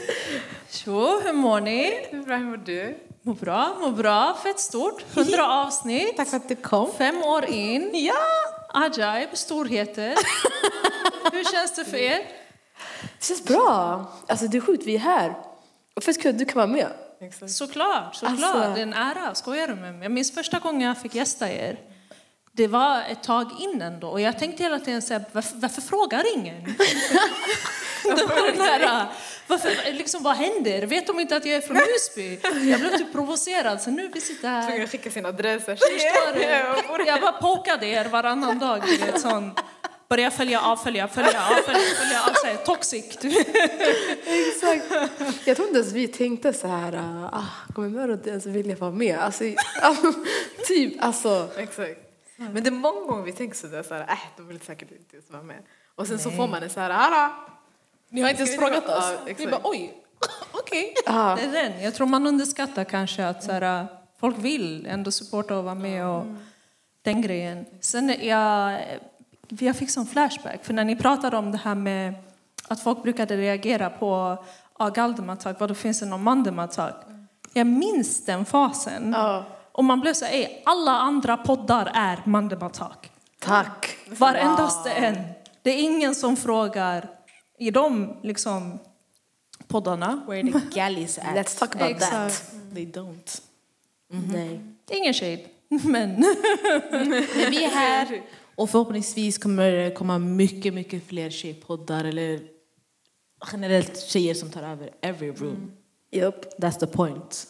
[0.70, 2.08] Så, hur mår ni?
[2.10, 2.98] Hur bra mår du?
[3.22, 4.38] Mår bra, mår bra.
[4.44, 5.06] Fett stort.
[5.18, 6.18] 100 avsnitt.
[6.18, 6.94] Tack för att du kom.
[6.94, 7.90] Fem år in.
[7.94, 8.14] Ja!
[8.74, 10.16] Ajaib, storheter.
[11.32, 12.18] hur känns det för er?
[13.20, 14.06] Det känns bra.
[14.28, 15.34] Alltså det är sjukt, vi är här.
[15.94, 16.92] Och först kul att du kan vara med.
[17.32, 18.40] Såklart, såklart.
[18.40, 19.36] Alltså- Det är en ära.
[19.36, 20.04] Skojar du med mig?
[20.04, 21.80] Jag minns första gången jag fick gästa er.
[22.52, 25.82] Det var ett tag innan då och jag tänkte hela tiden så här, varför, varför
[25.82, 26.64] frågar ingen?
[28.04, 29.08] det var den här,
[29.48, 30.86] varför, liksom, vad händer?
[30.86, 32.40] Vet de inte att jag är från Husby?
[32.72, 34.66] Jag blev typ provocerad, så nu vi sitter här.
[34.68, 35.66] Tvungen att skicka sin adress.
[35.66, 37.06] Förstår du?
[37.08, 38.84] Jag bara pokade er varannan dag.
[39.06, 39.52] Vet, sån.
[40.10, 43.06] Börja följa, avfölja, följa, avfölja, följa, av, så här, toxic.
[44.26, 44.86] Exakt.
[45.48, 46.94] Jag tror inte ens vi tänkte så här,
[47.32, 49.20] ah, kommer Mörro inte ens vilja vara med?
[49.20, 49.44] Alltså,
[50.68, 51.50] typ, alltså.
[51.58, 52.00] Exakt.
[52.38, 55.32] Men det är många gånger vi tänker sådär, såhär, äh, de vill säkert inte ens
[55.32, 55.58] vara med.
[55.96, 57.34] Och sen så får man en såhär, hallå!
[58.10, 59.14] Ni har inte ens frågat oss.
[59.28, 60.04] Ja, Vi bara oj,
[60.52, 60.94] okej.
[61.06, 61.38] Ja.
[61.40, 61.84] Det är den.
[61.84, 63.88] Jag tror man underskattar kanske att så här,
[64.20, 66.26] folk vill ändå supporta och vara med och
[67.02, 67.66] den grejen.
[67.82, 68.82] Sen jag,
[69.50, 72.14] jag fick sån flashback, för när ni pratade om det här med
[72.68, 74.44] att folk brukade reagera på
[74.80, 76.96] ja, Galdematak, vad då finns det någon Mandematak?
[77.54, 79.14] Jag minns den fasen.
[79.18, 79.46] Ja.
[79.72, 83.12] Och man blev så här, "Ey, alla andra poddar är Mandematak.
[83.40, 83.98] Tack.
[84.08, 85.16] Varendaste en.
[85.62, 87.10] Det är ingen som frågar
[87.58, 88.80] i de liksom,
[89.68, 90.22] poddarna.
[90.28, 91.26] Where the galleys at?
[91.26, 92.32] Let's talk about that.
[92.32, 92.52] Exakt.
[92.74, 93.42] They don't.
[94.08, 94.62] Nej.
[94.90, 96.10] Ingen shade, men
[96.92, 98.22] Men vi är här
[98.56, 102.48] och förhoppningsvis kommer det komma mycket, mycket fler tjejpoddar eller
[103.52, 105.72] generellt tjejer som tar över every room.
[106.12, 106.46] Japp.
[106.60, 107.48] That's the point.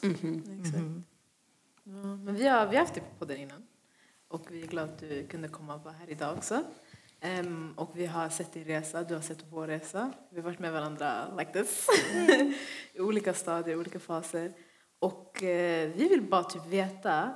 [1.88, 3.63] Ja, men vi har, vi har haft dig på podden innan.
[4.28, 6.63] Och vi är glada att du kunde komma vara här idag också.
[7.22, 10.12] Ehm, och vi har sett din resa, du har sett vår resa.
[10.30, 11.88] Vi har varit med varandra like this.
[12.94, 14.54] I olika stadier, olika faser.
[15.00, 17.34] Och eh, vi vill bara typ veta,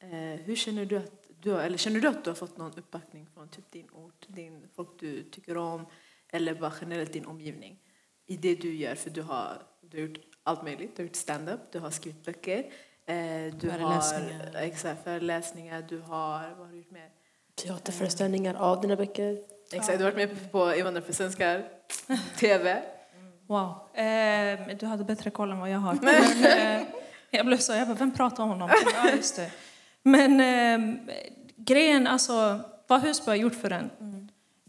[0.00, 2.72] eh, hur känner du att du har, eller känner du att du har fått någon
[2.76, 5.86] uppbackning från typ din ort, din, folk du tycker om
[6.30, 7.78] eller bara generellt din omgivning
[8.26, 8.94] i det du gör?
[8.94, 10.96] För du har, du har gjort allt möjligt.
[10.96, 12.58] Du har gjort stand-up, du har skrivit böcker,
[13.06, 14.52] eh, du Föreläsningar.
[14.54, 17.10] har exakt, föreläsningar, du har, vad har du gjort mer?
[17.54, 19.38] Teaterföreställningar av dina böcker.
[19.72, 21.68] Exakt, du har varit med på Invandrare för svenskar,
[22.38, 22.82] TV.
[23.46, 23.88] Wow.
[23.94, 25.94] Eh, du hade bättre koll än vad jag har.
[26.02, 26.86] Men, eh,
[27.30, 28.70] jag blev så, jag bara, vem pratar om honom?
[28.94, 29.50] Ja, just det.
[30.08, 31.14] Men eh,
[31.56, 33.90] grejen, alltså, vad Husby har gjort för en.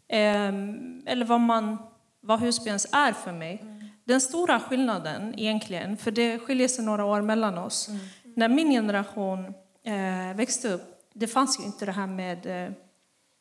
[0.07, 1.77] Eh, eller vad, man,
[2.21, 3.63] vad Husby ens är för mig.
[4.03, 7.89] Den stora skillnaden egentligen, för det skiljer sig några år mellan oss.
[8.23, 12.45] När min generation eh, växte upp, det fanns ju inte det här med...
[12.45, 12.71] Eh,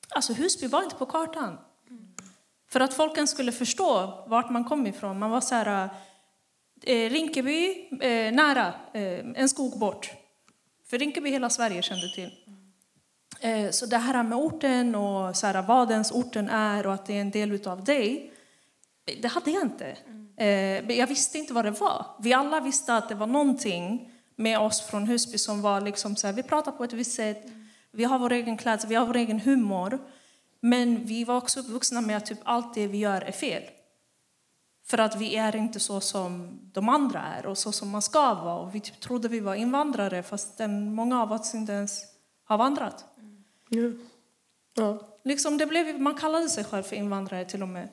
[0.09, 1.59] alltså Husby var inte på kartan.
[2.71, 5.19] För att folken skulle förstå vart man kom ifrån.
[5.19, 5.89] Man var så här,
[6.83, 10.11] eh, Rinkeby, eh, nära, eh, en skog bort.
[10.91, 12.31] För Rinkeby hela Sverige kände till.
[13.41, 17.07] Eh, så det här med orten och så här, vad ens orten är och att
[17.07, 18.33] det är en del utav dig,
[19.23, 19.97] det hade jag inte.
[20.07, 20.91] Mm.
[20.91, 22.07] jag visste inte vad det var.
[22.21, 26.27] Vi alla visste att det var någonting med oss från Husby som var liksom så
[26.27, 27.47] här, vi pratar på ett visst sätt,
[27.91, 29.99] vi har vår egen klädsel, vi har vår egen humor.
[30.61, 33.63] Men vi var också uppvuxna med att typ allt det vi gör är fel.
[34.91, 38.35] För att vi är inte så som de andra är och så som man ska
[38.35, 38.59] vara.
[38.59, 42.03] Och vi typ trodde vi var invandrare fast många av oss inte ens
[42.45, 43.05] har vandrat.
[44.75, 45.01] Ja.
[45.25, 47.89] Liksom det blev, man kallade sig själv för invandrare till och med.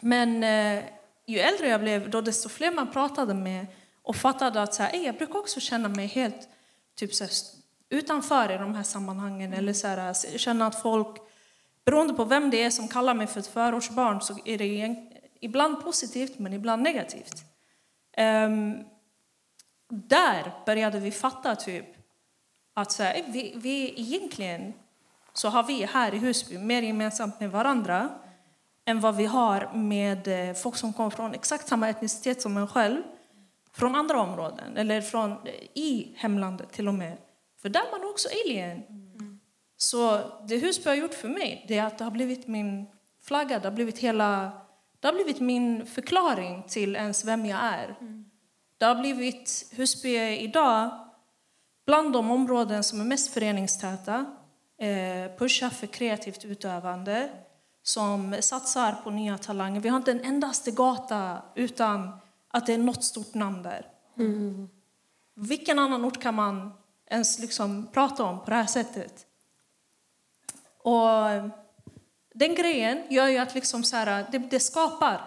[0.00, 0.84] Men eh,
[1.26, 3.66] ju äldre jag blev, då desto fler man pratade med
[4.02, 6.48] och fattade att så här, "Ey, jag brukar också känna mig helt
[6.94, 7.32] typ, så här,
[7.90, 9.52] utanför i de här sammanhangen.
[9.52, 11.16] Eller så här, känna att folk,
[11.84, 14.66] beroende på vem det är som kallar mig för ett förortsbarn så är det
[15.42, 17.44] ibland positivt men ibland negativt.
[18.16, 18.84] Ehm,
[19.88, 21.86] där började vi fatta typ
[22.74, 24.72] att så här, vi, vi egentligen
[25.32, 28.08] så har vi här i Husby mer gemensamt med varandra
[28.84, 32.68] än vad vi har med eh, folk som kommer från exakt samma etnicitet som en
[32.68, 33.02] själv
[33.72, 37.16] från andra områden eller från, eh, i hemlandet till och med.
[37.62, 38.82] För där är man också alien.
[39.76, 42.86] Så det Husby har gjort för mig det är att det har blivit min
[43.22, 44.52] flagga, det har blivit hela
[45.02, 47.96] det har blivit min förklaring till ens vem jag är.
[48.78, 50.90] Det har blivit Husby är idag
[51.86, 54.26] bland de områden som är mest föreningstäta,
[54.78, 57.30] eh, pushar för kreativt utövande,
[57.82, 59.80] som satsar på nya talanger.
[59.80, 63.86] Vi har inte en endaste gata utan att det är något stort namn där.
[65.34, 66.72] Vilken annan ort kan man
[67.10, 69.26] ens liksom prata om på det här sättet?
[70.82, 71.18] Och
[72.34, 75.20] den grejen gör ju att liksom så här, det, det skapar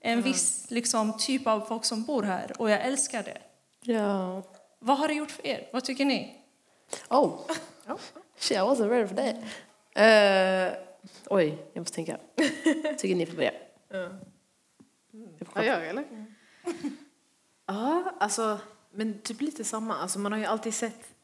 [0.00, 3.38] en viss liksom, typ av folk som bor här och jag älskar det.
[3.80, 4.42] Ja.
[4.78, 5.68] Vad har det gjort för er?
[5.72, 6.44] Vad tycker ni?
[7.08, 7.40] Oh.
[8.36, 9.36] Shit, I wasn't ready for that.
[9.94, 10.78] Eh,
[11.26, 12.18] oj, jag måste tänka.
[12.98, 13.52] Tycker ni får börja.
[15.54, 16.04] Ja, jag eller?
[17.66, 18.58] Ja, alltså,
[18.90, 19.96] men typ lite samma.
[19.96, 21.14] Alltså, man har ju alltid sett,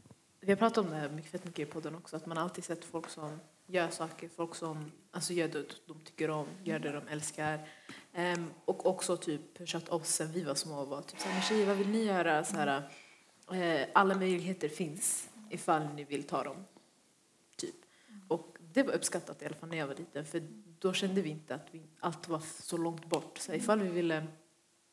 [0.40, 2.64] vi har pratat om det här mycket, mycket i podden också, att man har alltid
[2.64, 6.92] sett folk som gör saker, folk som alltså, gör det de tycker om, gör det
[6.92, 7.68] de älskar.
[8.16, 11.42] Um, och också typ pushat oss sen vi var små och var typ såhär, men
[11.42, 12.44] tjejer vad vill ni göra?
[12.44, 12.90] Så här,
[13.52, 16.64] eh, alla möjligheter finns ifall ni vill ta dem.
[17.56, 17.74] Typ.
[18.28, 20.42] Och det var uppskattat i alla fall när jag var liten för
[20.78, 23.38] då kände vi inte att vi, allt var så långt bort.
[23.38, 24.26] Så ifall vi ville,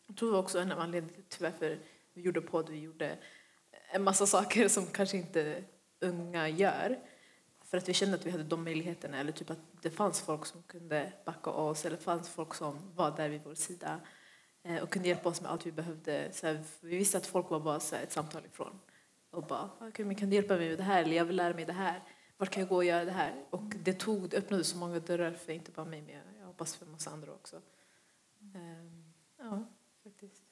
[0.08, 1.80] jag tror det var också en av anledningarna till varför
[2.14, 3.18] vi gjorde podd, vi gjorde
[3.94, 5.64] en massa saker som kanske inte
[6.00, 7.00] unga gör.
[7.72, 10.46] För att vi kände att vi hade de möjligheterna eller typ att det fanns folk
[10.46, 14.00] som kunde backa oss eller fanns folk som var där vid vår sida
[14.64, 16.30] eh, och kunde hjälpa oss med allt vi behövde.
[16.34, 18.80] Så här, vi visste att folk var bara så här, ett samtal ifrån
[19.30, 21.54] och bara, okay, men kan du hjälpa mig med det här eller jag vill lära
[21.54, 22.04] mig det här.
[22.38, 23.46] Var kan jag gå och göra det här?
[23.50, 26.76] Och det tog, det öppnade så många dörrar för inte bara mig men jag, hoppas
[26.76, 27.62] för en massa andra också.
[28.56, 29.66] Ehm, ja,
[30.04, 30.44] faktiskt.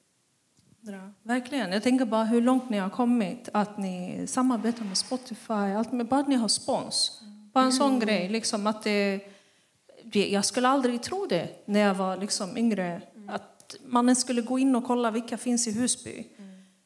[0.80, 1.10] Bra.
[1.22, 1.72] Verkligen.
[1.72, 3.48] Jag tänker bara hur långt ni har kommit.
[3.52, 5.52] Att ni samarbetar med Spotify.
[5.52, 7.22] Allt med, bara ni har spons.
[7.52, 8.28] Bara en sån grej.
[8.28, 9.20] Liksom att det,
[10.12, 13.02] jag skulle aldrig tro det när jag var liksom yngre.
[13.28, 16.26] Att man skulle gå in och kolla vilka finns i Husby.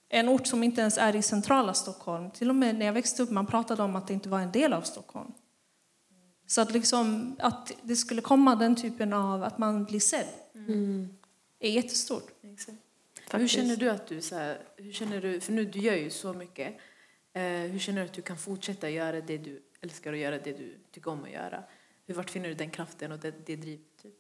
[0.08, 2.30] En ort som inte ens är i centrala Stockholm.
[2.30, 4.52] Till och med när jag växte upp man pratade om att det inte var en
[4.52, 5.32] del av Stockholm.
[6.46, 10.26] Så att, liksom, att det skulle komma den typen av att man blir sedd
[11.60, 12.30] är jättestort.
[12.42, 12.78] Exakt.
[13.38, 16.10] Hur känner du att du, så här, hur känner du, för nu du gör ju
[16.10, 16.74] så mycket,
[17.32, 20.52] eh, hur känner du att du kan fortsätta göra det du älskar och göra det
[20.52, 21.62] du tycker om att göra?
[22.06, 24.02] Hur, vart finner du den kraften och det, det drivet?
[24.02, 24.14] Typ?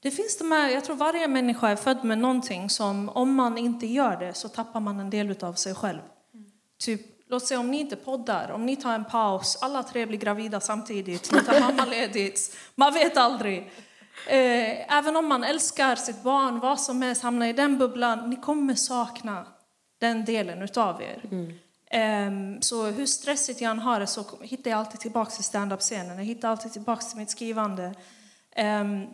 [0.00, 3.58] Det finns de här, jag tror varje människa är född med någonting som om man
[3.58, 6.00] inte gör det så tappar man en del av sig själv.
[6.78, 10.18] Typ låt säga om ni inte poddar, om ni tar en paus, alla tre blir
[10.18, 13.70] gravida samtidigt, ni tar mammaledigt, man vet aldrig.
[14.26, 18.36] Eh, även om man älskar sitt barn, vad som helst, hamnar i den bubblan, ni
[18.36, 19.46] kommer sakna
[20.00, 21.22] den delen utav er.
[21.90, 26.18] Ehm, så hur stressigt jag än har det så hittar jag alltid tillbaka till stand-up-scenen.
[26.18, 27.94] Jag hittar alltid tillbaka till mitt skrivande.
[28.56, 29.06] Ehm,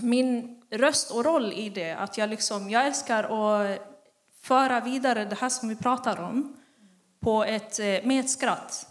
[0.00, 3.80] min röst och roll i det, att jag, liksom, jag älskar att
[4.42, 6.56] föra vidare det här som vi pratar om
[7.20, 8.86] på ett, eh, med ett skratt.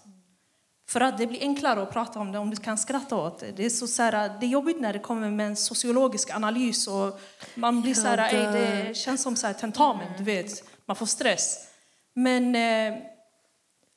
[0.87, 3.51] För att det blir enklare att prata om det om du kan skratta åt det.
[3.51, 6.87] Det är, så, så här, det är jobbigt när det kommer med en sociologisk analys
[6.87, 7.19] och
[7.55, 10.63] man blir så här, "Ey, det känns som så här, tentamen, du vet.
[10.85, 11.67] Man får stress.
[12.13, 12.97] Men eh,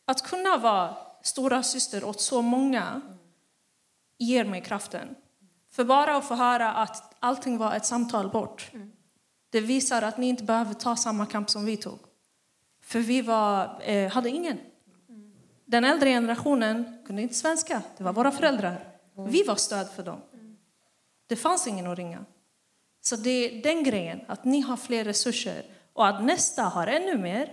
[0.07, 3.01] att kunna vara stora syster åt så många
[4.19, 5.09] ger mig kraften.
[5.73, 8.71] För bara att få höra att allting var ett samtal bort,
[9.51, 11.99] det visar att ni inte behöver ta samma kamp som vi tog.
[12.83, 14.59] För vi var, eh, hade ingen.
[15.69, 18.89] Den äldre generationen kunde inte svenska, det var våra föräldrar.
[19.29, 20.21] Vi var stöd för dem.
[21.27, 22.25] Det fanns ingen att ringa.
[23.01, 27.19] Så det är den grejen, att ni har fler resurser och att nästa har ännu
[27.19, 27.53] mer,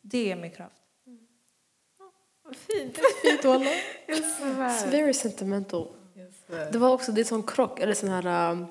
[0.00, 0.82] det ger mig kraft.
[3.22, 3.70] Fint walla.
[4.06, 5.88] It's very sentimental.
[6.72, 8.66] Det var också det är sån krock, eller sån här um,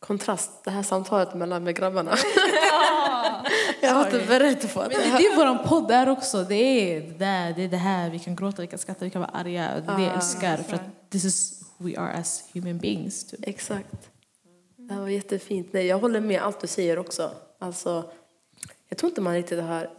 [0.00, 2.10] kontrast, det här samtalet mellan med grabbarna.
[3.80, 4.88] jag har inte berett på det.
[4.88, 6.44] Men det är vår podd är också.
[6.44, 8.10] Det är det, där, det är det här.
[8.10, 9.80] Vi kan gråta, vi kan skratta, vi kan vara arga.
[9.86, 10.56] Det är det jag älskar.
[10.56, 13.24] För att this is who we are as human beings.
[13.24, 13.40] Typ.
[13.42, 14.10] Exakt.
[14.76, 15.72] Det här var jättefint.
[15.72, 17.30] Nej, jag håller med allt du säger också.
[17.58, 18.10] Alltså,
[18.88, 19.90] jag tror inte man riktigt har...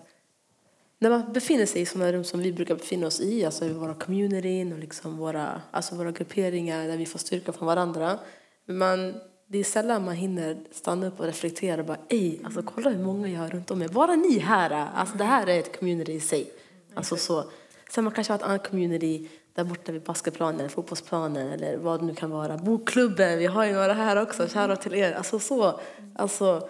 [1.01, 3.73] När man befinner sig i sådana rum som vi brukar befinna oss i, alltså i
[3.73, 8.19] våra communityn och liksom våra, alltså våra grupperingar där vi får styrka från varandra.
[8.65, 9.15] Men
[9.51, 13.03] det är sällan man hinner stanna upp och reflektera och bara ej, alltså kolla hur
[13.03, 13.87] många jag har runt om mig.
[13.87, 16.51] Bara ni här, alltså det här är ett community i sig.
[16.93, 17.43] Alltså så.
[17.89, 21.99] Sen man kanske har ett annat community där borta vid basketplanen eller fotbollsplanen eller vad
[21.99, 22.57] det nu kan vara.
[22.57, 25.13] Bokklubben, vi har ju några här också, shoutout till er.
[25.13, 25.79] Alltså så,
[26.15, 26.69] alltså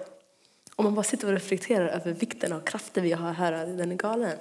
[0.76, 3.96] om man bara sitter och reflekterar över vikten och kraften vi har här, den är
[3.96, 4.38] galen.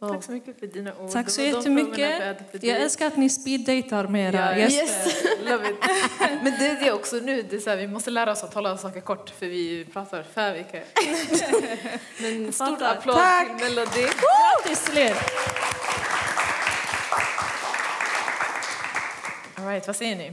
[0.00, 1.10] Tack så mycket för dina ord.
[1.10, 2.34] Tack så jättemycket.
[2.62, 5.44] Jag älskar att ni speeddejtar med era Ja, gäster.
[5.50, 5.76] Love it.
[6.42, 8.54] Men det är det också nu, det är så här, vi måste lära oss att
[8.54, 10.84] hålla saker kort för vi pratar för mycket.
[12.20, 13.46] Men stort applåd Tack.
[13.46, 14.02] till Melody.
[14.02, 15.16] Grattis till er!
[19.54, 20.32] All right, vad säger ni?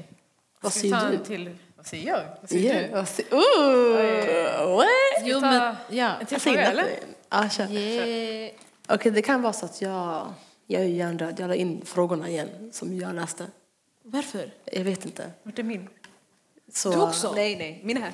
[0.61, 1.17] Vad säger du?
[1.17, 2.21] Till, vad säger jag?
[2.41, 2.83] Vad säger Yeah.
[2.83, 2.91] du?
[2.91, 4.87] vad what?
[5.15, 6.11] Ska vi ta ja.
[6.19, 6.87] en till fråga eller?
[7.29, 7.71] Ja, kör.
[7.71, 8.51] Yeah.
[8.87, 10.33] Okej, det kan vara så att jag,
[10.67, 11.39] jag är hjärndöd.
[11.39, 13.47] Jag la in frågorna igen som jag läste.
[14.03, 14.53] Varför?
[14.65, 15.31] Jag vet inte.
[15.43, 15.89] Vart är min?
[16.73, 17.33] Så, Du också?
[17.35, 18.13] Nej, nej, min är här.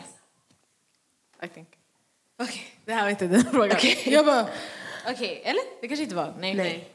[1.43, 1.67] I think.
[2.39, 3.77] Okej, det här var inte den frågan.
[4.05, 4.47] Jag bara,
[5.09, 5.61] okej, eller?
[5.81, 6.33] Det kanske inte var.
[6.39, 6.55] Nej.
[6.55, 6.89] Nej.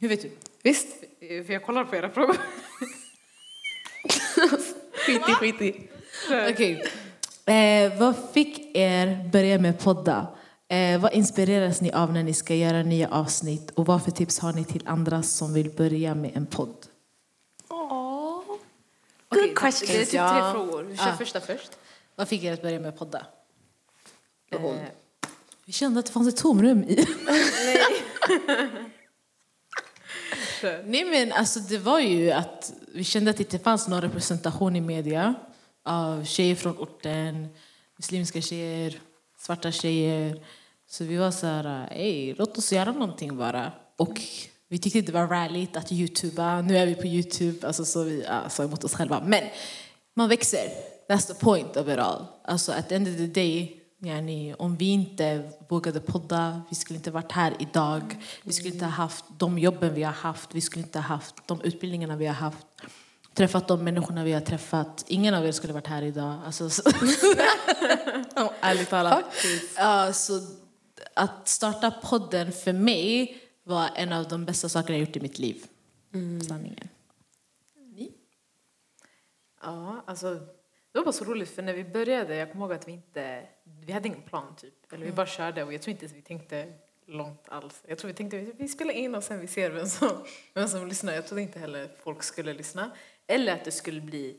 [0.00, 0.30] Hur vet du?
[0.62, 0.88] Visst,
[1.20, 2.36] För jag kollar på era frågor.
[5.06, 5.88] skit i, skit i.
[6.50, 6.84] Okej.
[7.46, 10.26] Eh, vad fick er börja med podda?
[10.70, 13.70] Eh, vad inspireras ni av när ni ska göra nya avsnitt?
[13.70, 16.86] Och vad för tips har ni till andra som vill börja med en podd?
[17.68, 18.58] Good
[19.28, 20.82] Det är questions, typ tre frågor.
[20.82, 21.16] Vi kör Ah.
[21.16, 21.70] första först.
[22.14, 23.26] Vad fick er att börja med podda?
[24.52, 24.60] Eh,
[25.64, 27.06] Vi kände att det fanns ett tomrum i...
[30.84, 34.76] Nej men alltså det var ju att vi kände att det inte fanns någon representation
[34.76, 35.34] i media
[35.84, 37.48] av tjejer från orten,
[37.96, 39.00] muslimska tjejer,
[39.38, 40.40] svarta tjejer.
[40.90, 43.72] Så vi var så här, ey, låt oss göra någonting bara.
[43.96, 44.20] Och
[44.68, 46.60] vi tyckte det var rallyt att youtuba.
[46.60, 49.22] Nu är vi på youtube, alltså så vi sa emot oss själva.
[49.26, 49.44] Men
[50.16, 50.68] man växer.
[51.08, 52.26] That's the point of it all.
[52.44, 56.96] Alltså at the end of the day, yani, om vi inte vågade podda, vi skulle
[56.96, 58.22] inte varit här idag.
[58.42, 60.54] Vi skulle inte ha haft de jobben vi har haft.
[60.54, 62.66] Vi skulle inte ha haft de utbildningarna vi har haft.
[63.34, 65.04] Träffat de människorna vi har träffat.
[65.06, 66.40] Ingen av er skulle varit här idag.
[66.46, 66.82] Alltså, så,
[68.60, 69.24] ärligt talat.
[69.76, 70.40] Ja, så
[71.14, 75.38] att starta podden för mig var en av de bästa sakerna jag gjort i mitt
[75.38, 75.64] liv.
[76.48, 76.88] Sanningen.
[79.62, 80.34] Ja, alltså
[80.92, 83.48] det var bara så roligt för när vi började, jag kommer ihåg att vi inte,
[83.64, 84.92] vi hade ingen plan typ.
[84.92, 86.72] Eller vi bara körde och jag tror inte vi tänkte
[87.06, 87.82] långt alls.
[87.86, 90.24] Jag tror vi tänkte vi spelar in och sen vi ser vem som,
[90.54, 91.12] vem som lyssnar.
[91.12, 92.90] Jag trodde inte heller folk skulle lyssna.
[93.26, 94.36] Eller att det skulle bli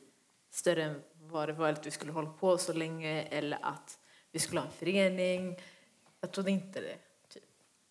[0.52, 4.00] större än vad det var, eller att vi skulle hålla på så länge eller att
[4.32, 5.58] vi skulle ha en förening.
[6.22, 6.96] Jag trodde inte det.
[7.34, 7.44] Typ.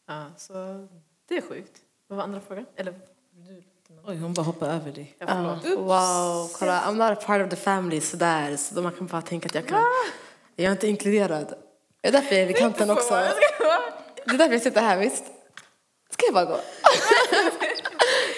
[0.07, 0.87] Ja, så
[1.29, 1.73] det är sjukt.
[2.07, 2.67] Vad var andra frågan?
[2.77, 2.95] Eller
[3.33, 3.63] du?
[4.05, 5.17] Oj, hon bara hoppade över dig.
[5.19, 5.27] Ja,
[5.63, 5.79] förlåt.
[5.79, 8.57] Wow, kolla, I'm not a part of the family sådär.
[8.57, 9.85] Så då man kan bara tänka att jag kan,
[10.57, 11.55] jag är inte inkluderad.
[12.01, 13.15] Det är därför jag är vid kanten också.
[13.15, 15.25] Det är därför jag sitter här, visst?
[16.11, 16.61] Ska jag bara gå?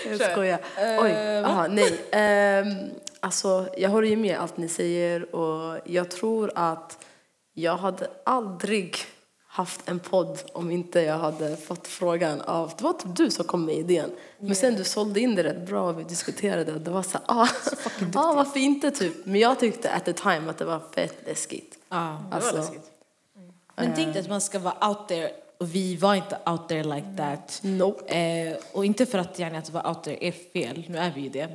[0.18, 0.60] jag skojar.
[0.78, 1.12] Oj,
[1.44, 2.00] aha, nej.
[2.12, 2.90] Ehm,
[3.20, 7.04] alltså, jag håller ju med allt ni säger och jag tror att
[7.52, 8.96] jag hade aldrig
[9.52, 13.44] haft en podd om inte jag hade fått frågan av, det var typ du som
[13.44, 14.10] kom med idén.
[14.38, 17.18] Men sen du sålde in det rätt bra och vi diskuterade och det var så
[17.18, 17.48] här, ah,
[18.14, 19.26] ah, varför inte typ?
[19.26, 21.78] Men jag tyckte at the time att det var fett läskigt.
[21.88, 22.24] Ja.
[22.30, 22.74] Alltså,
[23.76, 27.16] Men tänk att man ska vara out there och vi var inte out there like
[27.16, 27.60] that.
[27.62, 28.14] Nope.
[28.14, 31.20] Eh, och inte för att, yani, att vara out there är fel, nu är vi
[31.20, 31.48] ju det.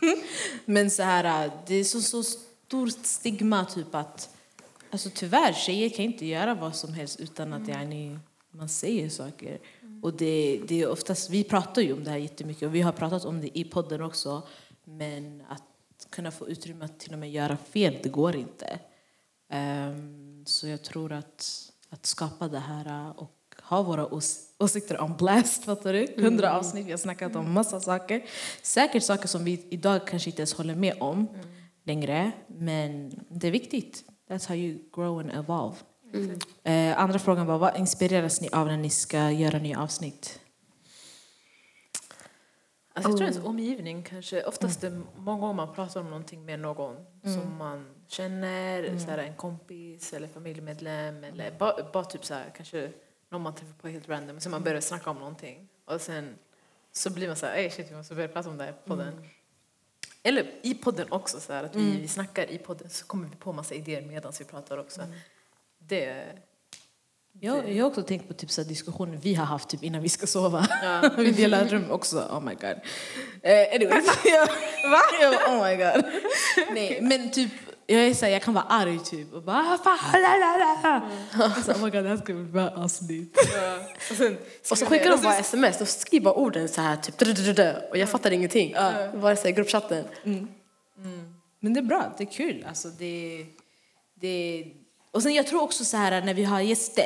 [0.64, 4.28] Men så här, eh, det är så, så stort stigma typ att
[4.90, 8.18] alltså, tyvärr, tjejer kan inte göra vad som helst utan att yani,
[8.50, 9.58] man säger saker.
[10.02, 12.92] Och det, det är oftast, vi pratar ju om det här jättemycket och vi har
[12.92, 14.42] pratat om det i podden också.
[14.84, 15.62] Men att
[16.10, 18.78] kunna få utrymme att till och med göra fel, det går inte.
[19.48, 25.16] Ehm, så jag tror att, att skapa det här och ha våra ås- åsikter on
[25.16, 26.22] blast, fattar du?
[26.22, 28.24] Hundra avsnitt, vi har snackat om massa saker.
[28.62, 31.28] Säkert saker som vi idag kanske inte ens håller med om
[31.84, 34.04] längre, men det är viktigt.
[34.30, 35.76] That's how you grow and evolve.
[36.62, 40.40] Eh, andra frågan var, vad inspireras ni av när ni ska göra nya avsnitt?
[42.92, 46.60] Alltså jag tror ens omgivning kanske, oftast det många gånger man pratar om någonting med
[46.60, 52.34] någon som man känner, så här, en kompis eller familjemedlem eller bara, bara typ så
[52.34, 52.92] här, kanske
[53.28, 55.68] någon man träffar på helt random, så man börjar snacka om någonting.
[55.84, 56.38] Och sen
[56.92, 58.88] så blir man så här, ey shit vi måste börja prata om det här på
[58.88, 59.28] podden.
[60.22, 63.36] Eller i podden också, så här, att vi, vi snackar i podden så kommer vi
[63.36, 65.00] på massa idéer medan vi pratar också.
[65.78, 66.24] Det,
[67.40, 70.08] Jag, jag har också tänkt på typ, så diskussioner vi har haft typ, innan vi
[70.08, 70.66] ska sova.
[71.16, 72.18] vi delar rum också.
[72.18, 72.80] Oh my god.
[73.42, 74.06] Eh, anyways.
[74.24, 74.46] ja.
[74.90, 75.00] Va?
[75.20, 76.04] Ja, oh my god.
[76.74, 77.50] Nej, men typ,
[77.92, 80.56] jag, är så här, jag kan vara arg typ och bara "Ah, fan, la, la,
[80.82, 81.62] la.
[81.62, 83.36] Så, oh my god, det här ska bli bra avsnitt.
[84.10, 84.36] och sen,
[84.70, 87.14] Och så skickar de bara sms, de skriver bara orden så här typ
[87.90, 88.74] och jag fattar ingenting.
[89.14, 90.04] Vare sig i gruppchatten.
[91.60, 92.64] Men det är bra, det är kul.
[92.68, 93.46] Alltså, det,
[94.20, 94.64] det,
[95.10, 97.04] och sen jag tror också så här när vi har gäster,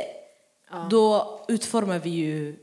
[0.91, 2.57] då utformar vi ju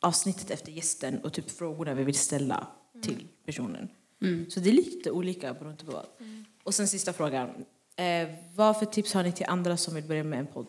[0.00, 2.66] avsnittet efter gästen och typ frågorna vi vill ställa
[3.02, 3.88] till personen.
[4.50, 6.06] Så det är lite olika beroende på vad.
[6.66, 7.64] Och sen sista frågan.
[7.96, 10.66] Eh, vad för tips har ni till andra som vill börja med en podd?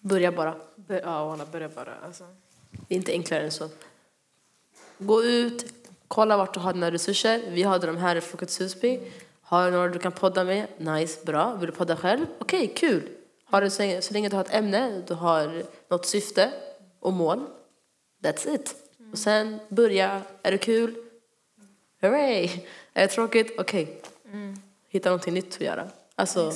[0.00, 0.56] Börja bara.
[0.76, 1.94] bör- ja, alla börjar bara.
[1.94, 2.24] Alltså.
[2.88, 3.68] Det är inte enklare än så.
[4.98, 5.72] Gå ut,
[6.08, 7.50] kolla vart du har dina resurser.
[7.50, 9.00] Vi hade de här i Folkets Husby.
[9.42, 10.66] Har du några du kan podda med?
[10.78, 11.54] Nice, bra.
[11.54, 12.26] Vill du podda själv?
[12.38, 13.08] Okej, kul.
[13.44, 16.52] Har du, så, länge, så länge du har ett ämne, du har något syfte
[17.00, 17.46] och mål.
[18.22, 18.74] That's it.
[19.12, 20.22] Och sen börja.
[20.42, 20.94] Är det kul?
[22.00, 22.50] Hurray!
[22.94, 23.54] Är det tråkigt?
[23.58, 24.02] Okej.
[24.88, 25.88] Hitta någonting nytt att göra.
[26.14, 26.52] Alltså,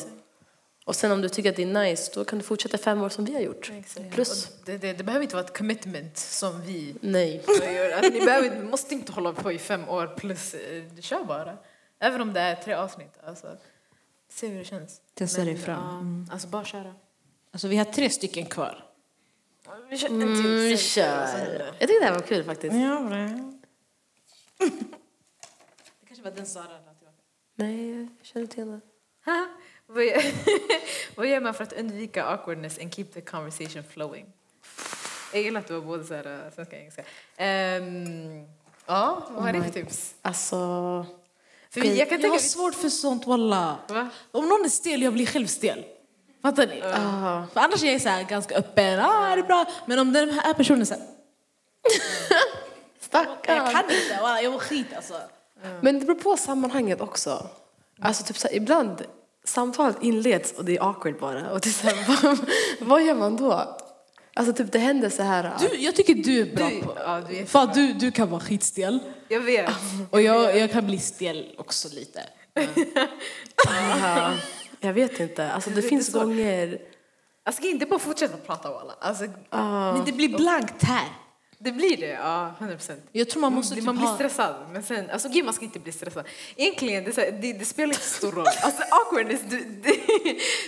[0.84, 3.08] och sen om du tycker att det är nice, då kan du fortsätta fem år
[3.08, 3.72] som vi har gjort.
[4.10, 4.48] Plus.
[4.64, 7.44] Det, det, det behöver inte vara ett commitment som vi Nej.
[7.48, 8.10] gör.
[8.10, 11.56] Ni behöver, måste inte hålla på i fem år plus, eh, kör bara.
[11.98, 13.18] Även om det är tre avsnitt.
[13.26, 13.56] Alltså,
[14.28, 15.00] se hur det känns.
[15.14, 16.26] Testa dig fram.
[16.28, 16.94] Ja, alltså bara köra.
[17.50, 18.84] Alltså vi har tre stycken kvar.
[19.90, 20.50] Vi kör en Mm, till.
[20.52, 21.58] vi sen kör.
[21.78, 22.74] Jag tycker det här var kul faktiskt.
[22.76, 23.16] Ja, bra.
[26.00, 26.78] Det kanske var den Sara.
[27.54, 28.80] Nej, jag känner igen det.
[31.16, 34.26] Vad gör, man för att undvika awkwardness and keep the conversation flowing?
[35.32, 37.04] Jag gillar att du har både så här, eh, svenska och engelska.
[37.36, 38.46] Ehm,
[38.86, 40.14] ja, vad har ni för tips?
[40.22, 40.56] Alltså,
[41.70, 43.78] För vi, jag kan Jag har svårt för sånt walla.
[43.88, 44.08] Va?
[44.30, 45.84] Om någon är stel, jag blir själv stel.
[46.42, 46.80] Fattar ni?
[47.52, 49.00] För annars är jag så här ganska öppen.
[49.00, 49.64] Ah, är det bra?
[49.86, 51.02] Men om den här personen så här,
[53.00, 53.56] stackarn.
[53.56, 55.14] jag kan inte, walla, jag mår skit alltså.
[55.80, 57.46] Men det beror på sammanhanget också.
[58.00, 59.02] Alltså typ så här, ibland
[59.44, 61.50] samtalet inleds och det är awkward bara.
[61.50, 62.38] Och det är så här, vad,
[62.88, 63.78] vad gör man då?
[64.34, 65.50] Alltså typ det händer så här.
[65.60, 66.96] Du, jag tycker du är bra Du, på...
[67.04, 68.98] ja, du är, För du, du kan vara skitstel.
[69.28, 69.70] jag vet.
[70.10, 72.22] Och jag, jag kan bli stel också lite.
[73.68, 74.32] aha,
[74.80, 75.52] jag vet inte.
[75.52, 76.78] Alltså det Det finns gånger.
[77.44, 78.94] Jag ska inte bara fortsätta prata om alla.
[79.00, 79.24] Alltså,
[79.96, 81.08] Men det blir blankt här.
[81.64, 82.54] Det blir det, ja.
[82.58, 83.00] 100 procent.
[83.12, 84.14] Jag tror man måste man, typ man blir ha...
[84.14, 84.54] stressad.
[84.72, 86.24] Men sen, alltså gud, man ska inte bli stressad.
[86.56, 88.46] Egentligen, det, här, det, det spelar inte stor roll.
[88.46, 89.96] Alltså awkwardness, du, det,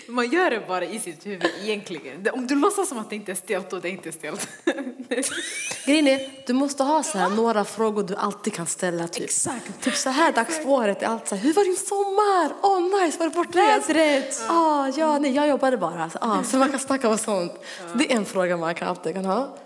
[0.13, 2.23] man gör det bara i sitt huvud egentligen.
[2.23, 4.49] Det, om du låtsas som att det inte är stelt, då det är inte stelt.
[5.87, 9.09] Grejen är, du måste ha så här några frågor du alltid kan ställa.
[9.09, 9.83] Typ, Exakt.
[9.83, 12.57] typ så här dags på året är allt så här, hur var din sommar?
[12.63, 13.91] Åh oh, nice, var du bortrest?
[13.91, 14.51] Rätt.
[14.51, 16.11] Ah, ja, nej, jag jobbade bara.
[16.11, 17.53] Så, ah, så man kan snacka om sånt.
[17.93, 19.57] Så det är en fråga man kan alltid kan ha.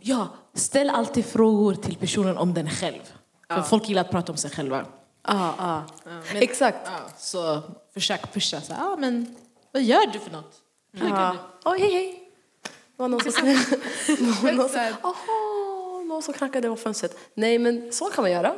[0.00, 3.00] Ja, ställ alltid frågor till personen om den själv.
[3.48, 4.86] För folk gillar att prata om sig själva.
[5.22, 5.82] Ah, ah.
[6.34, 6.78] Exakt.
[6.84, 7.62] Ja, så
[7.94, 8.60] försök pusha.
[8.60, 9.36] Så, ah, men
[9.72, 10.54] vad gör du för något?
[10.92, 11.36] Ja.
[11.64, 12.30] Oj, hej, hej.
[12.96, 13.46] var någon som,
[14.54, 17.18] någon, som, aha, någon som knackade på fönstret.
[17.34, 18.54] Nej, men så kan man göra.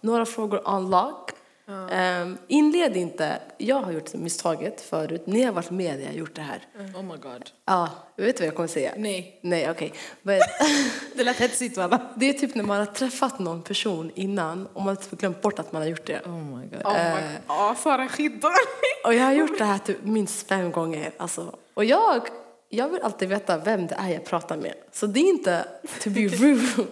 [0.00, 1.30] Några frågor unlock.
[1.66, 3.38] Um, inled inte.
[3.58, 5.22] Jag har gjort misstaget förut.
[5.26, 6.66] Ni har varit med när jag har gjort det här.
[6.94, 7.50] Oh my god.
[7.64, 8.92] Ja, vet du vad jag kommer säga?
[8.96, 9.38] Nej.
[9.42, 9.92] Nej, okej.
[10.22, 10.40] Men
[11.16, 12.00] Det lät hetsigt va?
[12.16, 15.42] Det är typ när man har träffat någon person innan och man har typ glömt
[15.42, 16.20] bort att man har gjort det.
[16.24, 16.82] Oh my god.
[16.86, 17.40] Oh my God.
[17.48, 18.56] Ja, Sara skitdålig.
[19.04, 21.12] Och jag har gjort det här typ minst fem gånger.
[21.16, 21.56] Alltså.
[21.74, 22.28] Och jag,
[22.76, 24.74] jag vill alltid veta vem det är jag pratar med.
[24.92, 25.64] Så det är inte
[26.02, 26.86] to be rude.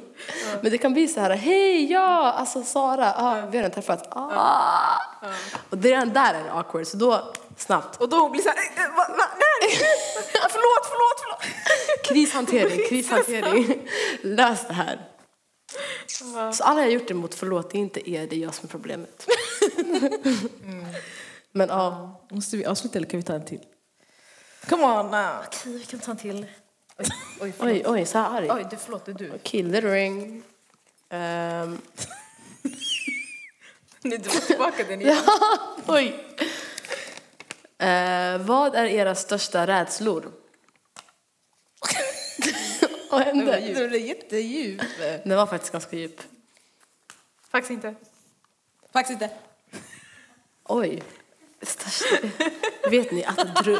[0.61, 4.09] Men det kan bli så här, hej, ja, alltså Sara, ah, vi har redan träffats.
[4.11, 4.97] Ah.
[5.70, 8.01] Och det är redan där är awkward, så då snabbt.
[8.01, 9.70] Och då blir det såhär, va, va, nej,
[10.33, 11.43] förlåt, förlåt, förlåt.
[12.05, 13.89] Krishantering, krishantering.
[14.22, 15.09] Lös det här.
[16.53, 18.66] Så alla har gjort det mot förlåt, det är inte er, det är jag som
[18.66, 19.26] är problemet.
[21.53, 23.61] Men ja, Måste vi avsluta eller kan vi ta en till?
[24.69, 25.45] Come on now.
[25.47, 26.47] Okej, vi kan ta en till.
[26.99, 27.07] Oj,
[27.41, 27.73] oj, förlåt.
[27.75, 28.49] oj, oj, så här arg.
[28.51, 29.39] Oj, du, förlåt, det är du.
[29.43, 30.43] Kill the ring.
[31.09, 31.79] Ehm,
[34.05, 35.17] Nej, du var tillbaka den igen.
[35.87, 36.25] oj.
[37.79, 40.33] Eh, vad är era största rädslor?
[43.11, 43.61] Vad hände?
[43.61, 44.81] Det blev jättedjup.
[45.25, 46.21] Den var faktiskt ganska djup.
[47.51, 47.95] Faktiskt inte.
[48.93, 49.35] Faktiskt inte.
[50.65, 51.03] Oj.
[51.63, 52.17] Största...
[52.91, 53.79] Vet ni att dru...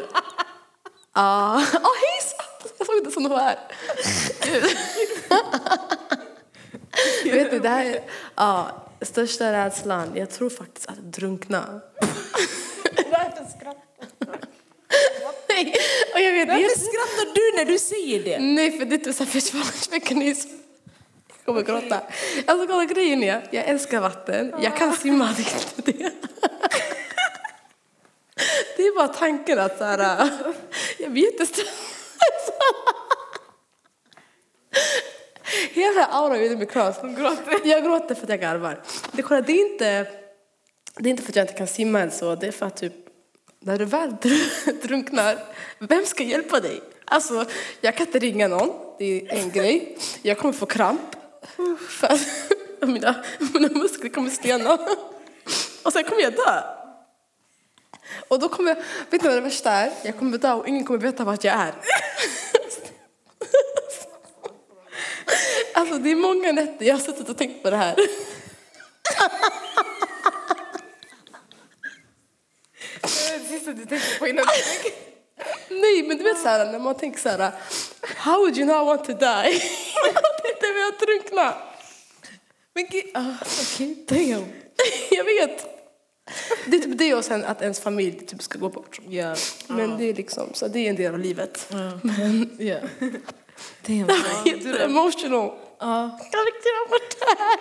[1.15, 1.55] Ja.
[1.75, 2.47] Åh, hejsan!
[2.79, 3.59] Jag såg inte som det var.
[7.33, 8.01] Vet ni, det här är...
[8.37, 10.13] Ja, största rädslan.
[10.15, 11.65] Jag tror faktiskt att drunkna.
[13.11, 13.83] Varför skrattar
[15.49, 15.75] Nej,
[16.15, 18.39] och jag vet, det är Varför skrattar du när du säger det?
[18.39, 20.49] Nej, för det är så här försvarsmekanism.
[21.29, 22.01] Jag kommer gråta.
[22.47, 24.55] Alltså kolla grejen är, jag älskar vatten.
[24.61, 26.13] Jag kan simma, det är inte det.
[28.83, 30.29] Det är bara tanken att så här,
[30.99, 31.73] jag blir jättestressad.
[35.71, 36.97] Hela auran gjorde mig kras.
[37.65, 38.83] Jag gråter för att jag garvar.
[39.13, 40.07] Det, kolla, det, är inte,
[40.97, 42.35] det är inte för att jag inte kan simma eller så.
[42.35, 42.93] Det är för att typ,
[43.61, 45.39] när du väl dr- drunknar,
[45.79, 46.83] vem ska hjälpa dig?
[47.05, 47.45] Alltså,
[47.81, 48.71] jag kan inte ringa någon.
[48.99, 49.99] Det är en grej.
[50.23, 51.17] Jag kommer få kramp.
[51.89, 52.21] För att
[52.89, 53.25] mina,
[53.55, 54.79] mina muskler kommer stena.
[55.83, 56.82] Och sen kommer jag dö.
[58.29, 58.77] Och då kommer jag,
[59.11, 59.93] vet ni vad det värsta är?
[60.03, 61.75] Jag kommer dö och ingen kommer veta vart jag är.
[65.75, 67.97] Alltså det är många nätter jag har suttit och tänkt på det här.
[73.03, 74.95] Det sista du tänkte på innan du gick.
[75.69, 77.53] Nej men du vet såhär när man tänker såhär
[78.17, 79.27] How would you not want to die?
[80.05, 81.55] Jag tänkte jag vill drunkna.
[82.75, 84.45] Men gud, ah, okej, damn.
[85.11, 85.72] Jag vet.
[86.67, 89.01] Det är typ det och sen att ens familj typ ska gå bort.
[89.09, 89.35] Ja.
[89.69, 91.69] Men det är liksom, så det är en del av livet.
[91.71, 91.79] Ja.
[93.87, 94.11] Damn.
[94.47, 95.53] Jätteemotional.
[95.81, 96.19] Ja.
[96.23, 97.59] Jag kan inte bort det här.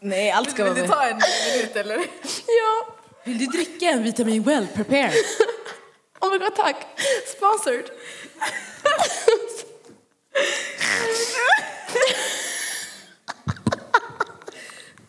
[0.00, 0.90] Nej, allt ska Vill vara du med.
[0.90, 1.20] ta en
[1.56, 1.96] minut eller?
[2.46, 2.94] Ja.
[3.24, 5.12] Vill du dricka en vitamin well prepared?
[6.20, 6.76] Oh my god, tack.
[7.36, 7.84] Sponsored.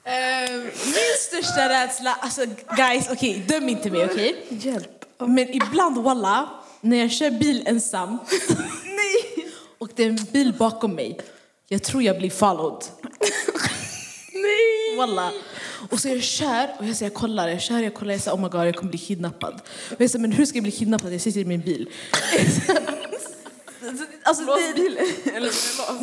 [0.06, 2.45] Ehm, min största rädsla, alltså
[2.78, 4.45] guys, okej, döm inte mig, okej?
[4.49, 5.06] Hjälp.
[5.20, 6.49] Men ibland walla,
[6.82, 8.18] när jag kör bil ensam
[9.78, 11.20] och det är en bil bakom mig,
[11.68, 12.84] jag tror jag blir followed.
[14.34, 14.97] Nej.
[14.97, 15.32] Walla.
[15.89, 18.38] Och så jag kör och jag, säger, jag kollar, jag kör, jag kollar, jag säger
[18.38, 19.62] oh my god jag kommer bli kidnappad.
[19.91, 21.14] Och jag säger men hur ska jag bli kidnappad?
[21.14, 21.89] Jag sitter i min bil.
[24.23, 25.05] Alltså, det, bilen?
[25.35, 25.51] Eller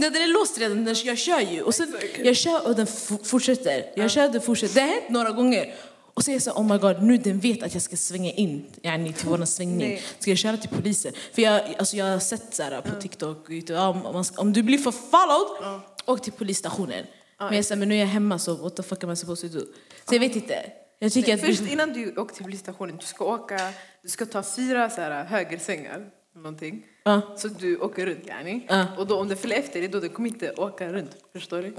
[0.00, 1.62] Nej, den är låst redan, den, jag kör ju.
[1.62, 2.86] Och sen, jag kör och den
[3.24, 3.92] fortsätter.
[3.94, 4.74] Jag kör och den fortsätter.
[4.74, 5.74] Det har hänt några gånger.
[6.14, 8.32] Och så är jag så, oh my god, nu den vet att jag ska svänga
[8.32, 10.00] in yani, till våran svängning.
[10.18, 11.12] Ska jag köra till polisen?
[11.32, 14.52] För jag, alltså, jag har sett så här, på TikTok, och YouTube, ja, om, om
[14.52, 17.06] du blir förfollowed, åk till polisstationen.
[17.38, 19.52] Men jag säger, men nu är jag hemma så what the fuck am I supposed
[19.52, 19.64] to do?
[20.08, 20.72] Så jag vet inte.
[20.98, 21.40] Jag tycker att...
[21.40, 23.72] Först innan du åker till polisstationen, du ska åka,
[24.02, 26.06] du ska ta fyra så här, högersvängar.
[26.34, 26.86] Någonting.
[27.04, 27.34] Ja.
[27.36, 28.66] Så du åker runt yani.
[28.68, 28.86] Ja.
[28.98, 31.16] Och då om du följer efter dig då du kommer inte åka runt.
[31.32, 31.72] Förstår du?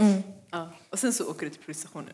[0.51, 0.69] Ja.
[0.89, 2.13] Och sen så åker du till polisstationen.